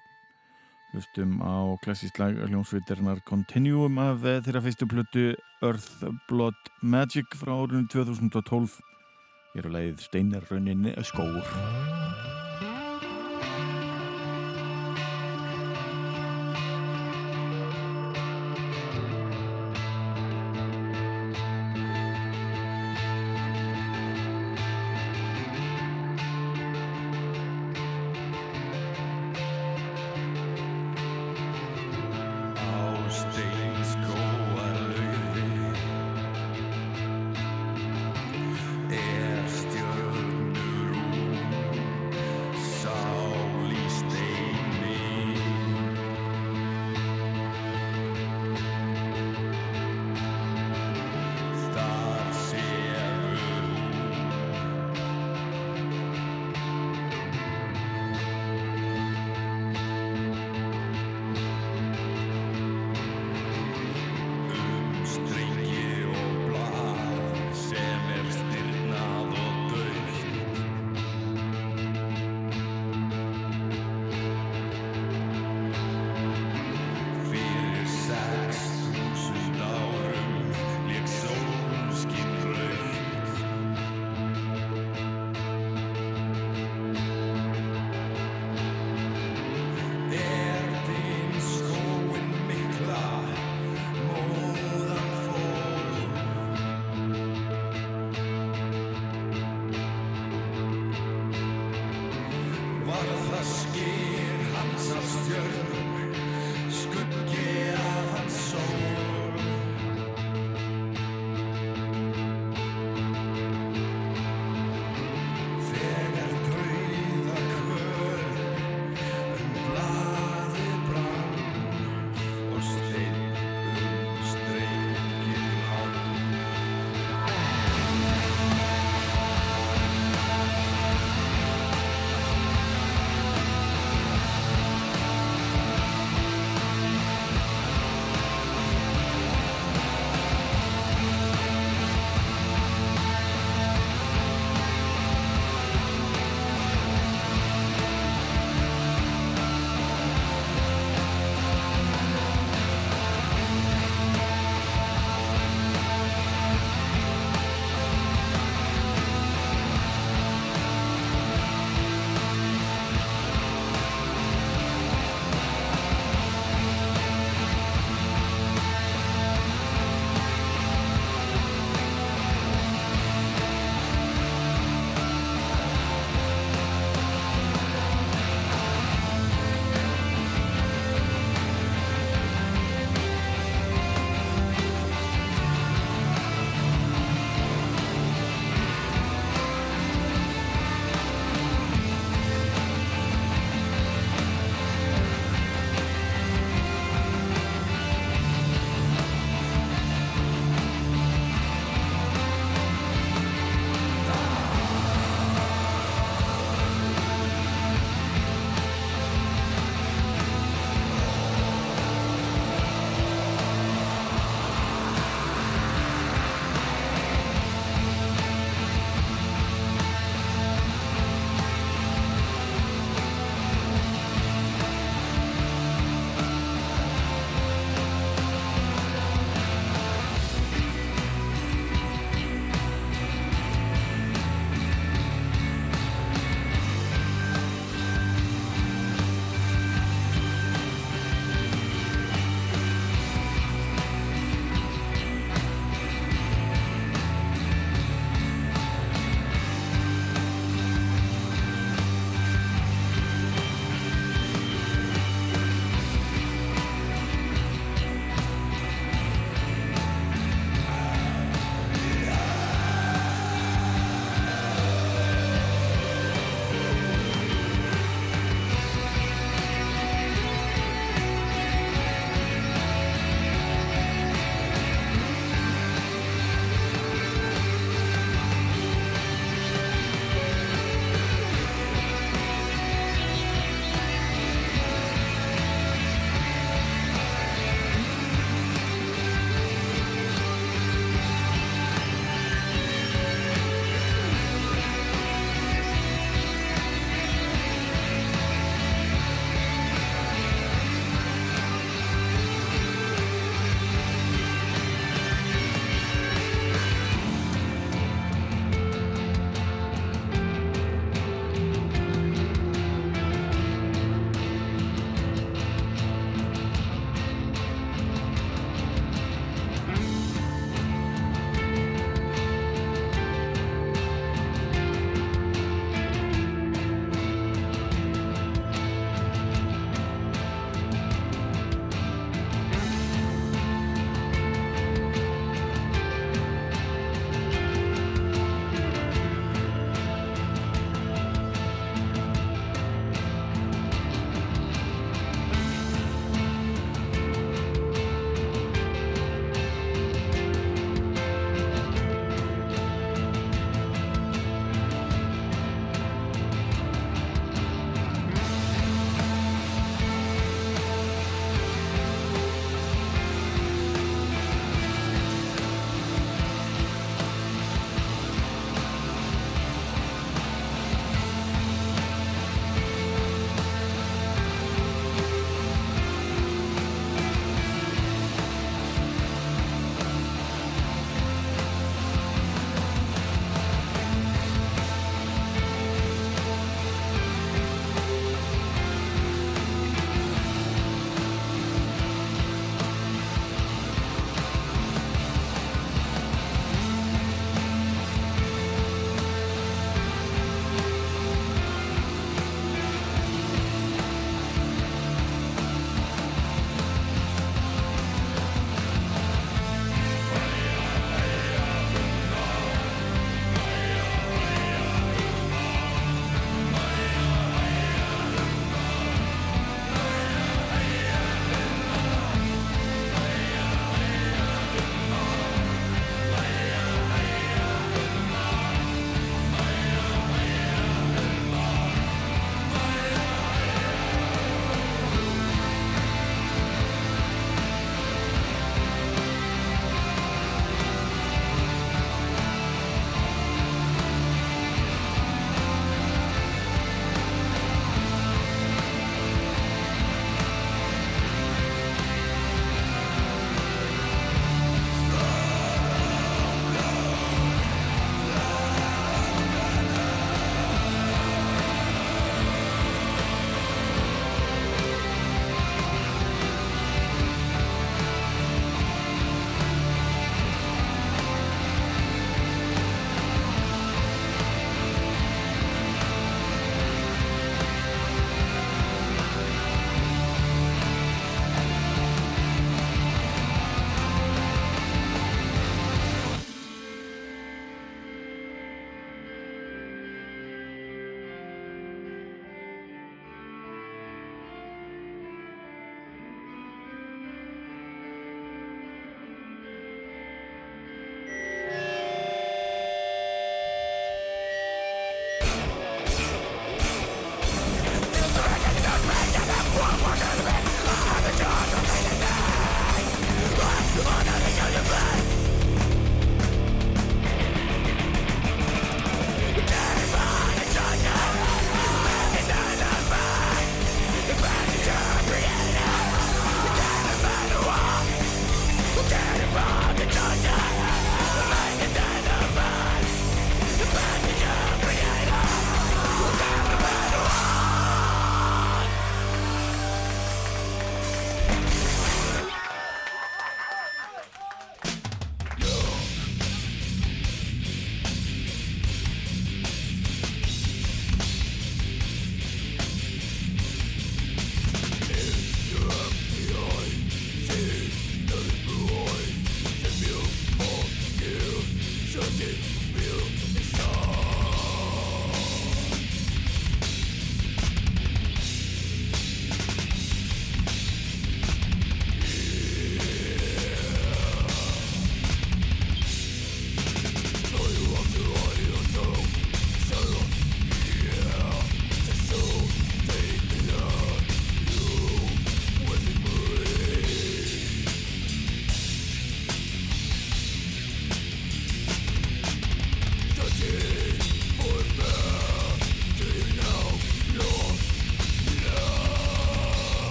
Hlustum 0.90 1.38
á 1.40 1.72
klassísk 1.86 2.20
lag 2.20 2.36
hljómsveitarinnar 2.50 3.22
Continuum 3.24 3.96
af 4.02 4.20
þeirra 4.26 4.60
fyrstu 4.66 4.90
blötu 4.90 5.24
Earth 5.64 6.04
Blood 6.28 6.68
Magic 6.82 7.32
frá 7.40 7.54
árinu 7.56 7.86
2012 7.88 8.76
hér 9.54 9.70
á 9.70 9.74
lagið 9.78 10.04
Steinarraunin 10.04 10.90
skóur 11.06 11.89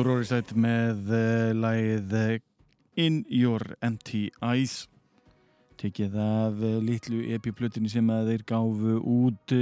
Sororicide 0.00 0.54
með 0.56 1.10
uh, 1.12 1.50
lagið 1.52 2.12
uh, 2.16 2.28
In 2.96 3.18
Your 3.28 3.60
Empty 3.84 4.30
Eyes. 4.40 4.86
Tekið 5.76 6.14
af 6.16 6.62
uh, 6.62 6.78
litlu 6.80 7.18
epi-plötinni 7.36 7.90
sem 7.92 8.08
að 8.08 8.30
þeir 8.30 8.44
gáfu 8.48 8.94
út 8.96 9.52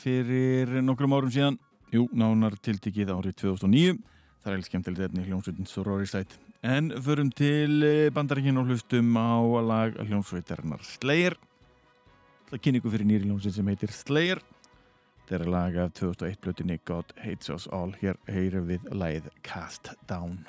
fyrir 0.00 0.72
nokkrum 0.80 1.12
árum 1.12 1.34
síðan. 1.34 1.58
Jú, 1.92 2.06
nánar 2.16 2.56
tiltekið 2.64 3.12
árið 3.12 3.36
2009 3.42 3.98
það 3.98 4.48
er 4.48 4.54
eiginlega 4.54 4.70
skemmtilegt 4.70 5.04
efni 5.10 5.26
hljómsveitin 5.26 5.68
Sororicide 5.68 6.40
en 6.64 6.88
förum 7.04 7.28
til 7.36 7.84
bandaríkinn 8.16 8.62
og 8.62 8.72
hlustum 8.72 9.12
á 9.12 9.36
lag 9.60 10.00
hljómsveitarinnar 10.00 10.88
Slayer. 10.88 11.36
Það 12.48 12.64
kynni 12.64 12.80
ykkur 12.80 12.96
fyrir 12.96 13.10
nýri 13.12 13.28
hljómsveit 13.28 13.60
sem 13.60 13.68
heitir 13.74 13.92
Slayer 13.92 14.40
Þetta 15.28 15.44
er 15.44 15.50
lag 15.50 15.76
af 15.78 15.92
2001 15.98 16.40
blötinni 16.44 16.78
God 16.84 17.12
Hates 17.22 17.50
Us 17.50 17.68
All. 17.72 17.94
Hér 18.00 18.18
heyrum 18.28 18.66
við 18.68 18.88
lagið 18.90 19.30
Cast 19.46 19.92
Down. 20.10 20.42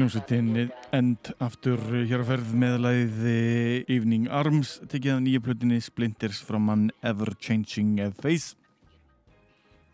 Hljómsveitin 0.00 0.70
End 0.96 1.28
aftur 1.44 1.76
hér 1.92 2.22
á 2.24 2.30
ferð 2.30 2.54
með 2.56 2.76
lagið 2.80 3.24
Evening 3.92 4.30
Arms 4.32 4.78
tekið 4.88 5.12
af 5.12 5.18
nýju 5.20 5.40
plötinni 5.44 5.76
Splinters 5.84 6.38
from 6.40 6.70
an 6.72 6.86
Ever 7.04 7.34
Changing 7.36 7.98
Face. 8.16 8.54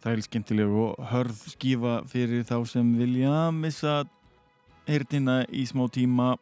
Það 0.05 0.13
er 0.13 0.21
skemmtileg 0.23 0.77
og 0.79 1.01
hörð 1.11 1.41
skífa 1.51 1.95
fyrir 2.07 2.45
þá 2.47 2.55
sem 2.71 2.93
vilja 2.95 3.49
missa 3.51 3.95
heyrnina 4.87 5.41
í 5.51 5.65
smá 5.67 5.89
tíma. 5.91 6.37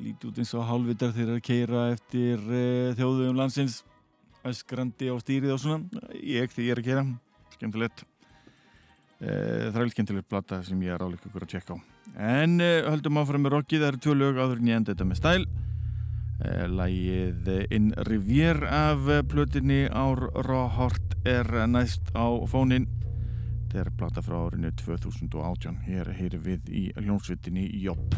Lítið 0.00 0.30
út 0.30 0.40
eins 0.40 0.52
og 0.56 0.64
hálfvitar 0.70 1.12
þegar 1.12 1.36
að 1.36 1.44
keira 1.50 1.82
eftir 1.90 2.40
uh, 2.40 2.94
þjóðum 2.96 3.36
landsins. 3.36 3.82
Öskrandi 4.48 5.10
á 5.12 5.14
stýrið 5.20 5.58
og 5.58 5.60
svona. 5.60 6.08
Ég 6.16 6.56
því 6.56 6.70
ég 6.70 6.72
er 6.72 6.80
að 6.80 6.88
keira, 6.88 7.04
skemmtilegt. 7.58 8.06
Uh, 9.20 9.68
það 9.68 9.82
er 9.82 9.92
skemmtilegt 9.92 10.32
plata 10.32 10.62
sem 10.64 10.88
ég 10.88 10.96
er 10.96 11.04
áleik 11.04 11.28
ykkur 11.28 11.44
að 11.44 11.52
tjekka 11.52 11.76
á 11.76 11.95
en 12.16 12.58
uh, 12.60 12.88
höldum 12.90 13.22
áfram 13.22 13.46
með 13.46 13.56
rockið, 13.56 13.84
það 13.84 13.92
eru 13.92 14.02
tvö 14.04 14.18
lög 14.20 14.42
áður 14.42 14.60
en 14.60 14.72
ég 14.72 14.80
enda 14.80 14.94
þetta 14.94 15.08
með 15.08 15.20
stæl. 15.22 15.46
Uh, 16.36 16.66
Lægið 16.80 17.50
In 17.72 17.92
Rivier 18.08 18.60
af 18.68 19.08
plötinni 19.30 19.86
Ár 19.88 20.26
Ráhort 20.48 21.16
er 21.26 21.48
næst 21.70 22.12
á 22.12 22.28
fónin 22.48 22.88
þetta 23.76 23.90
er 23.90 23.96
plata 23.98 24.22
frá 24.24 24.36
árinu 24.46 24.70
2018 24.78 25.82
hér 25.84 26.08
heyri 26.16 26.38
við 26.40 26.68
í 26.72 26.82
hljónsvitinni 26.96 27.66
Jobb 27.82 28.14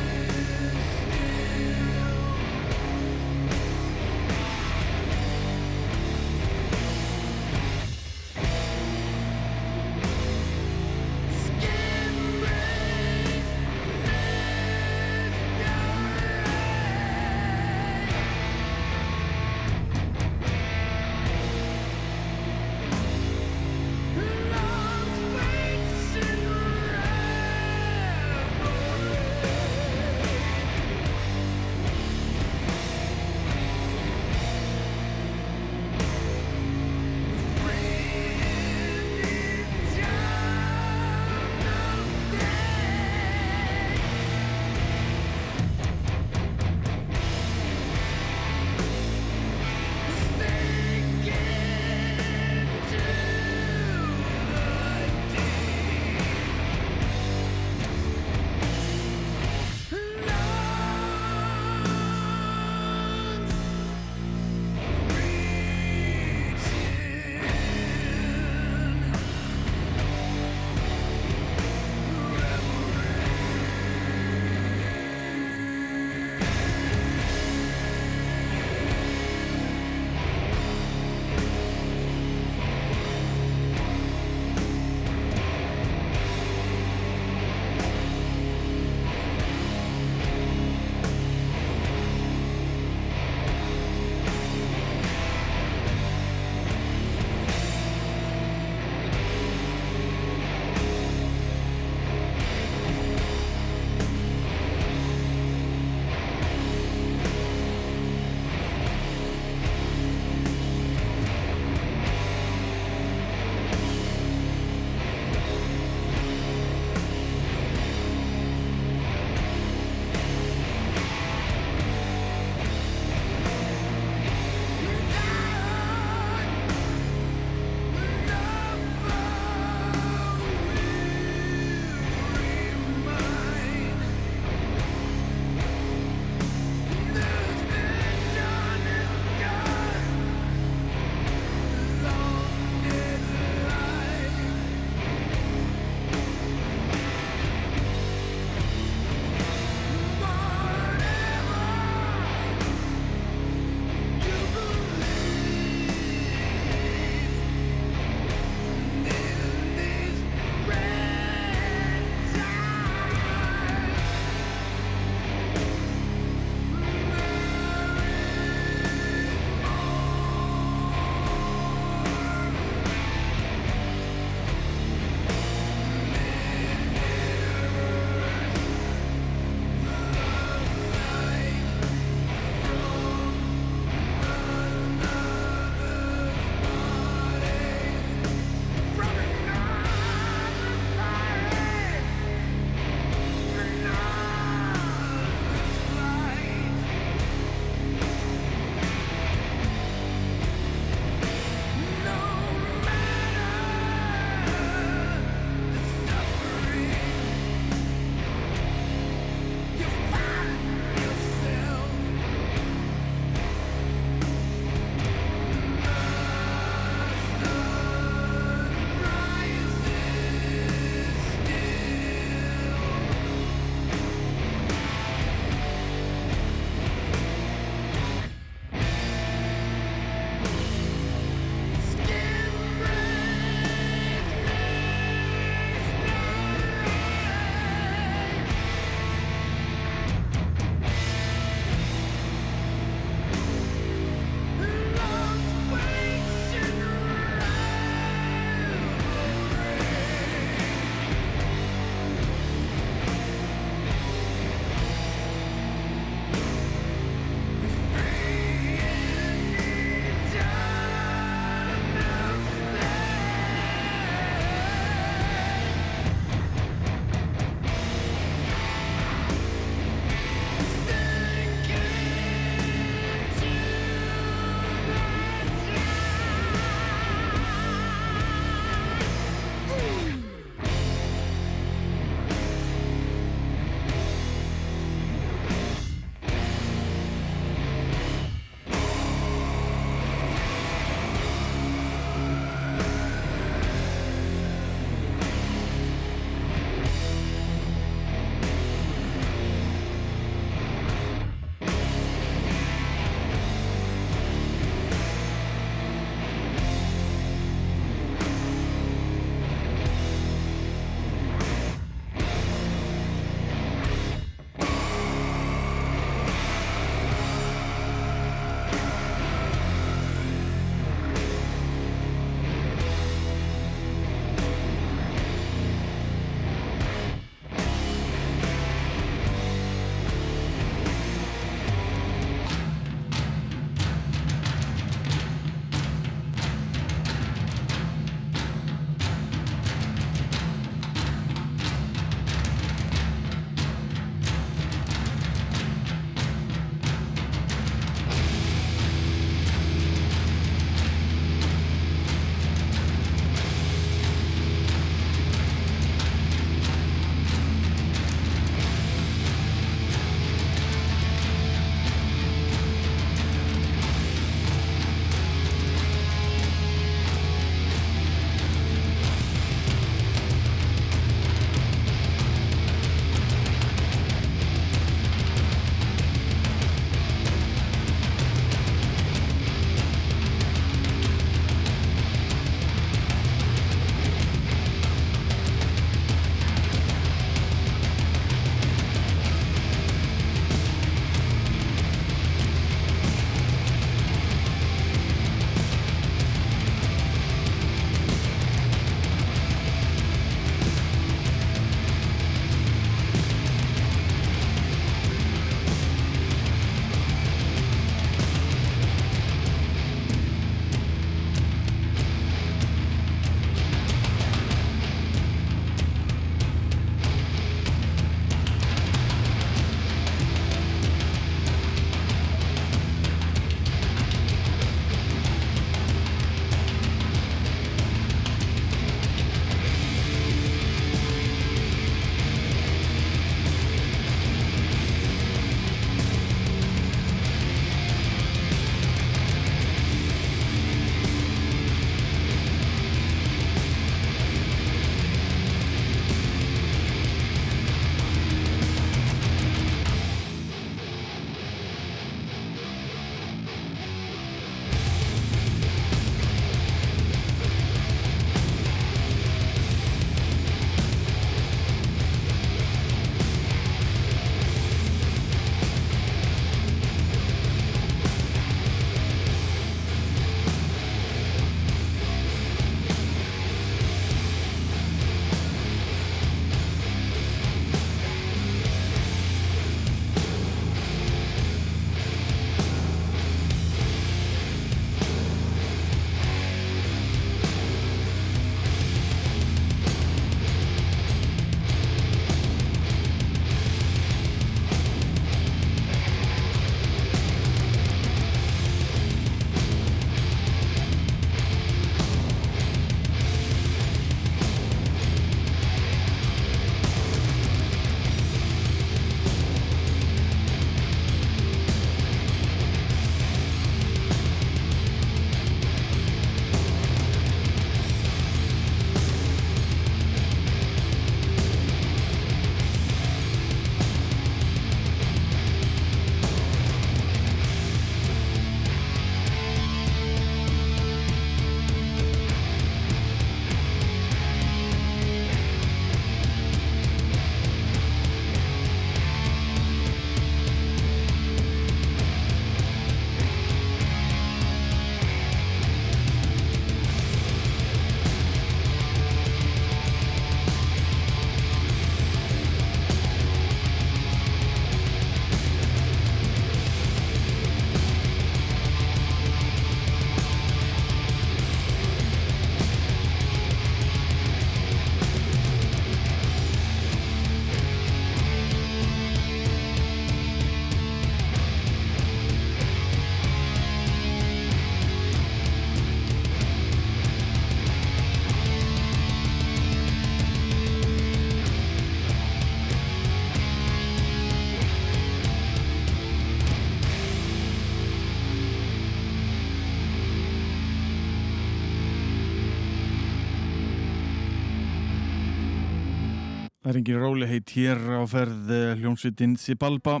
er 596.74 596.80
engin 596.80 596.98
róli 596.98 597.26
heit 597.30 597.50
hér 597.54 597.78
á 597.78 598.02
ferð 598.10 598.50
eh, 598.50 598.74
hljómsveitin 598.80 599.36
Sibalba. 599.38 600.00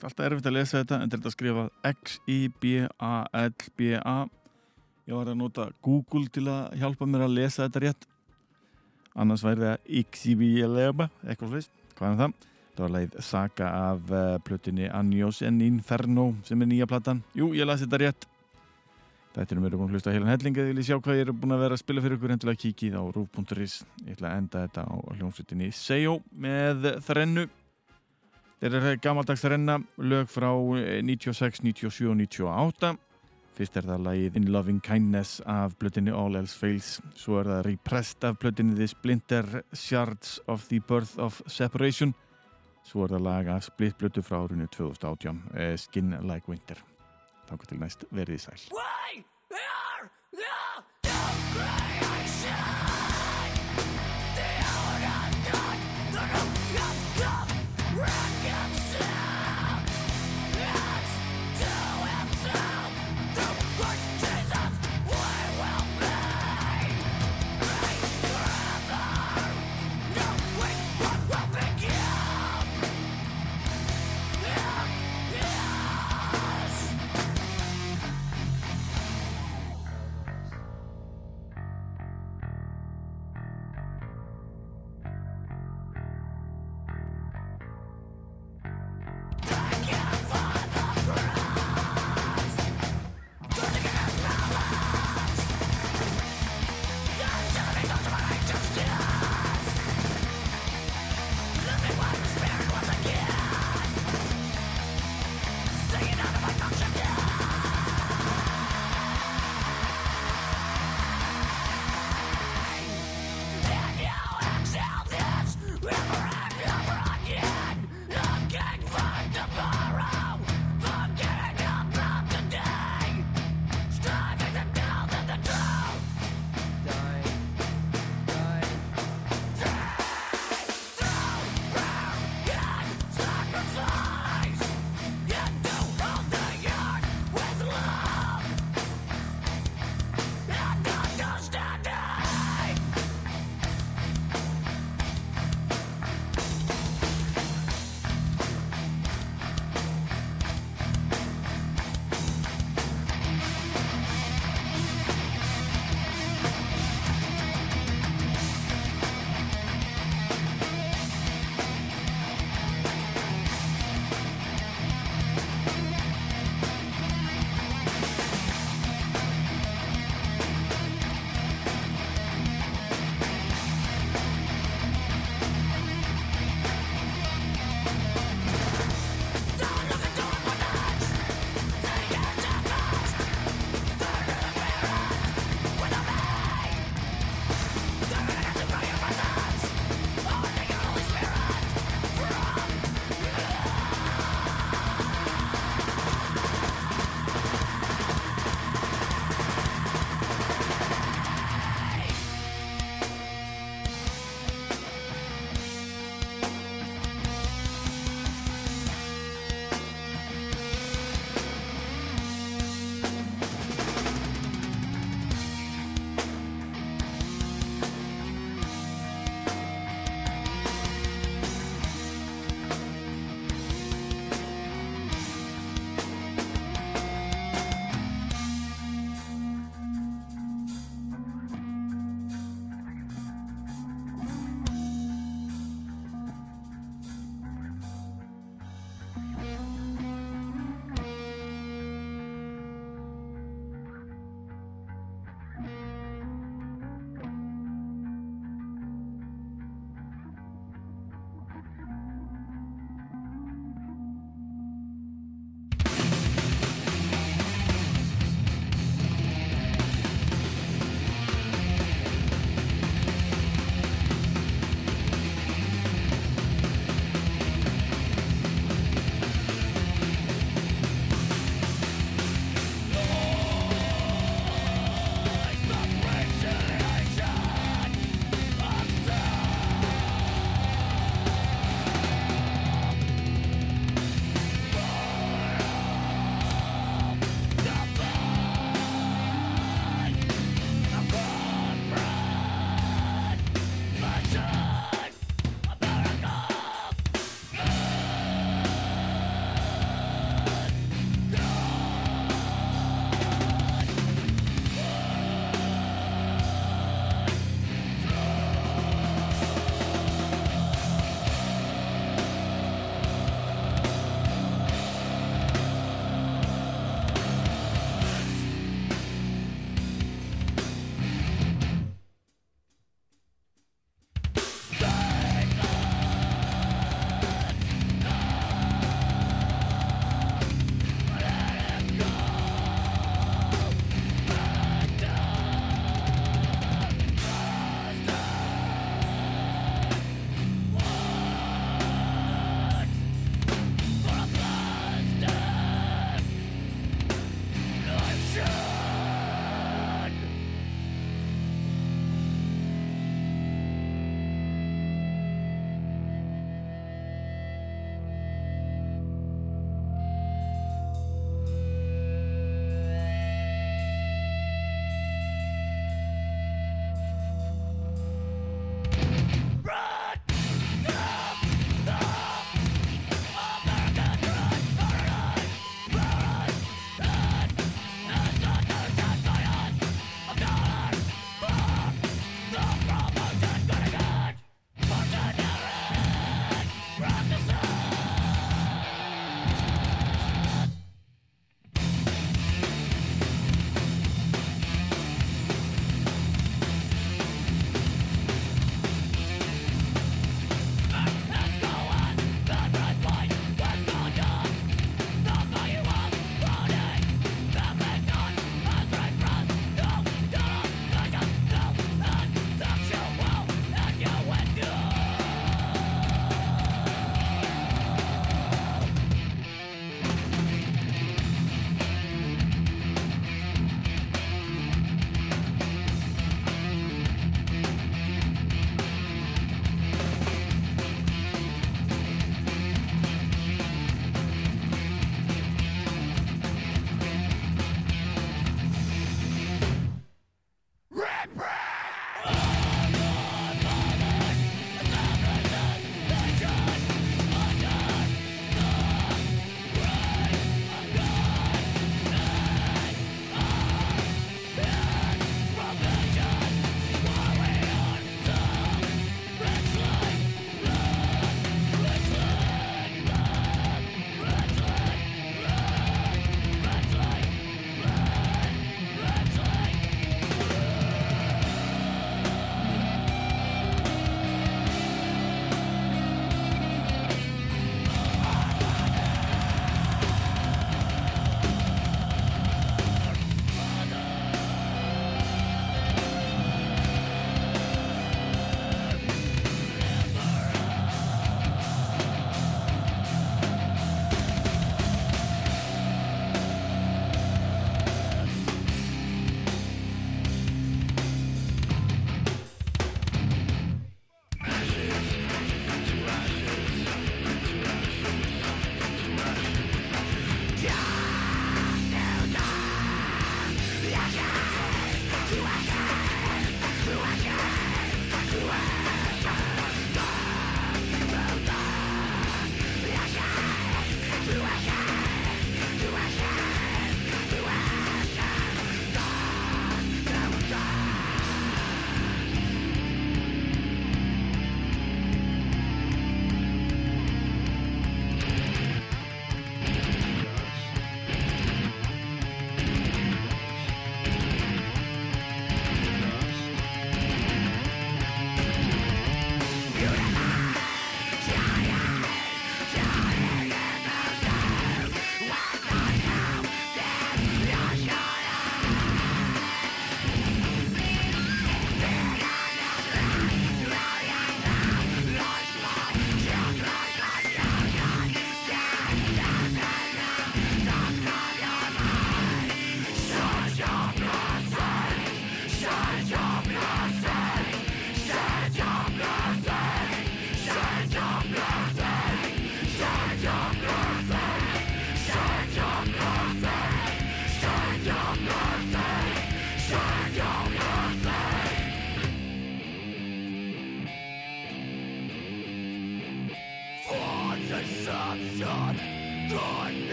Alltaf 0.00 0.24
erfitt 0.24 0.48
að 0.48 0.56
lesa 0.56 0.80
þetta 0.80 0.96
en 1.02 1.10
þetta 1.12 1.28
er 1.28 1.34
skrifað 1.34 1.68
X-I-B-A-L-B-A. 1.90 3.48
Ég 5.10 5.14
var 5.18 5.28
að 5.28 5.40
nota 5.40 5.64
Google 5.84 6.26
til 6.32 6.46
að 6.48 6.62
hjálpa 6.80 7.04
mér 7.10 7.22
að 7.26 7.36
lesa 7.36 7.66
þetta 7.66 7.80
rétt. 7.84 8.02
Annars 9.12 9.44
væri 9.44 9.66
það 9.66 9.78
X-I-B-A-L-B-A, 10.06 11.06
eitthvað 11.26 11.48
slúðis. 11.50 11.68
Hvað 11.98 12.08
er 12.08 12.18
það? 12.22 12.32
Það 12.70 12.82
var 12.86 12.92
leið 12.96 13.12
saga 13.26 13.66
af 13.90 14.00
uh, 14.14 14.22
plötunni 14.46 14.86
Anjos 14.88 15.38
en 15.44 15.56
Inferno 15.66 16.26
sem 16.48 16.62
er 16.64 16.68
nýja 16.70 16.88
platan. 16.88 17.20
Jú, 17.36 17.46
ég 17.58 17.68
las 17.68 17.82
þetta 17.84 18.00
rétt. 18.06 18.22
Þetta 19.30 19.54
er 19.54 19.60
mér 19.62 19.76
búin 19.78 19.86
að 19.86 19.94
hlusta 19.94 20.12
heilan 20.14 20.32
hellinga 20.32 20.64
Þið 20.64 20.72
viljið 20.72 20.86
sjá 20.88 20.96
hvað 20.98 21.18
ég 21.20 21.28
er 21.28 21.36
búin 21.38 21.54
að 21.54 21.60
vera 21.62 21.76
að 21.76 21.82
spila 21.84 22.02
fyrir 22.02 22.16
ykkur 22.18 22.32
Endilega 22.34 22.62
kikið 22.64 22.96
á 22.98 23.02
rúf.is 23.14 23.74
Ég 24.02 24.16
ætla 24.16 24.32
að 24.32 24.40
enda 24.40 24.62
þetta 24.64 24.86
á 24.90 24.94
hljómsveitinni 25.14 25.68
Sejo 25.76 26.16
með 26.34 26.88
þrennu. 27.06 27.44
Þeir 28.60 28.76
eru 28.80 28.96
gammaldags 29.04 29.44
þrenna 29.46 29.78
Lög 30.02 30.32
frá 30.32 30.50
eh, 30.80 30.98
96, 31.06 31.62
97 31.62 32.10
og 32.10 32.18
98 32.24 32.92
Fyrst 33.60 33.76
er 33.76 33.86
það 33.86 34.04
lagið 34.08 34.40
In 34.40 34.50
Loving 34.54 34.82
Kindness 34.82 35.38
af 35.44 35.74
blötinni 35.78 36.14
All 36.16 36.38
Else 36.38 36.56
Fails. 36.56 36.94
Svo 37.18 37.42
er 37.42 37.50
það 37.50 37.64
Repressed 37.66 38.24
af 38.24 38.38
blötinni 38.40 38.78
The 38.78 38.88
Splinter 38.88 39.50
Shards 39.76 40.38
of 40.48 40.64
the 40.70 40.80
Birth 40.80 41.18
of 41.20 41.42
Separation. 41.46 42.14
Svo 42.86 43.04
er 43.04 43.18
það 43.18 43.26
lag 43.26 43.50
af 43.52 43.66
Split 43.68 43.98
blötu 44.00 44.24
frá 44.24 44.40
árunni 44.40 44.70
2018 44.72 45.42
eh, 45.54 45.74
Skin 45.78 46.16
Like 46.24 46.48
Winter 46.48 46.80
Þannig 47.50 47.68
til 47.72 47.80
næst 47.82 48.04
verið 48.14 48.38
í 48.38 48.42
sæl 48.46 48.60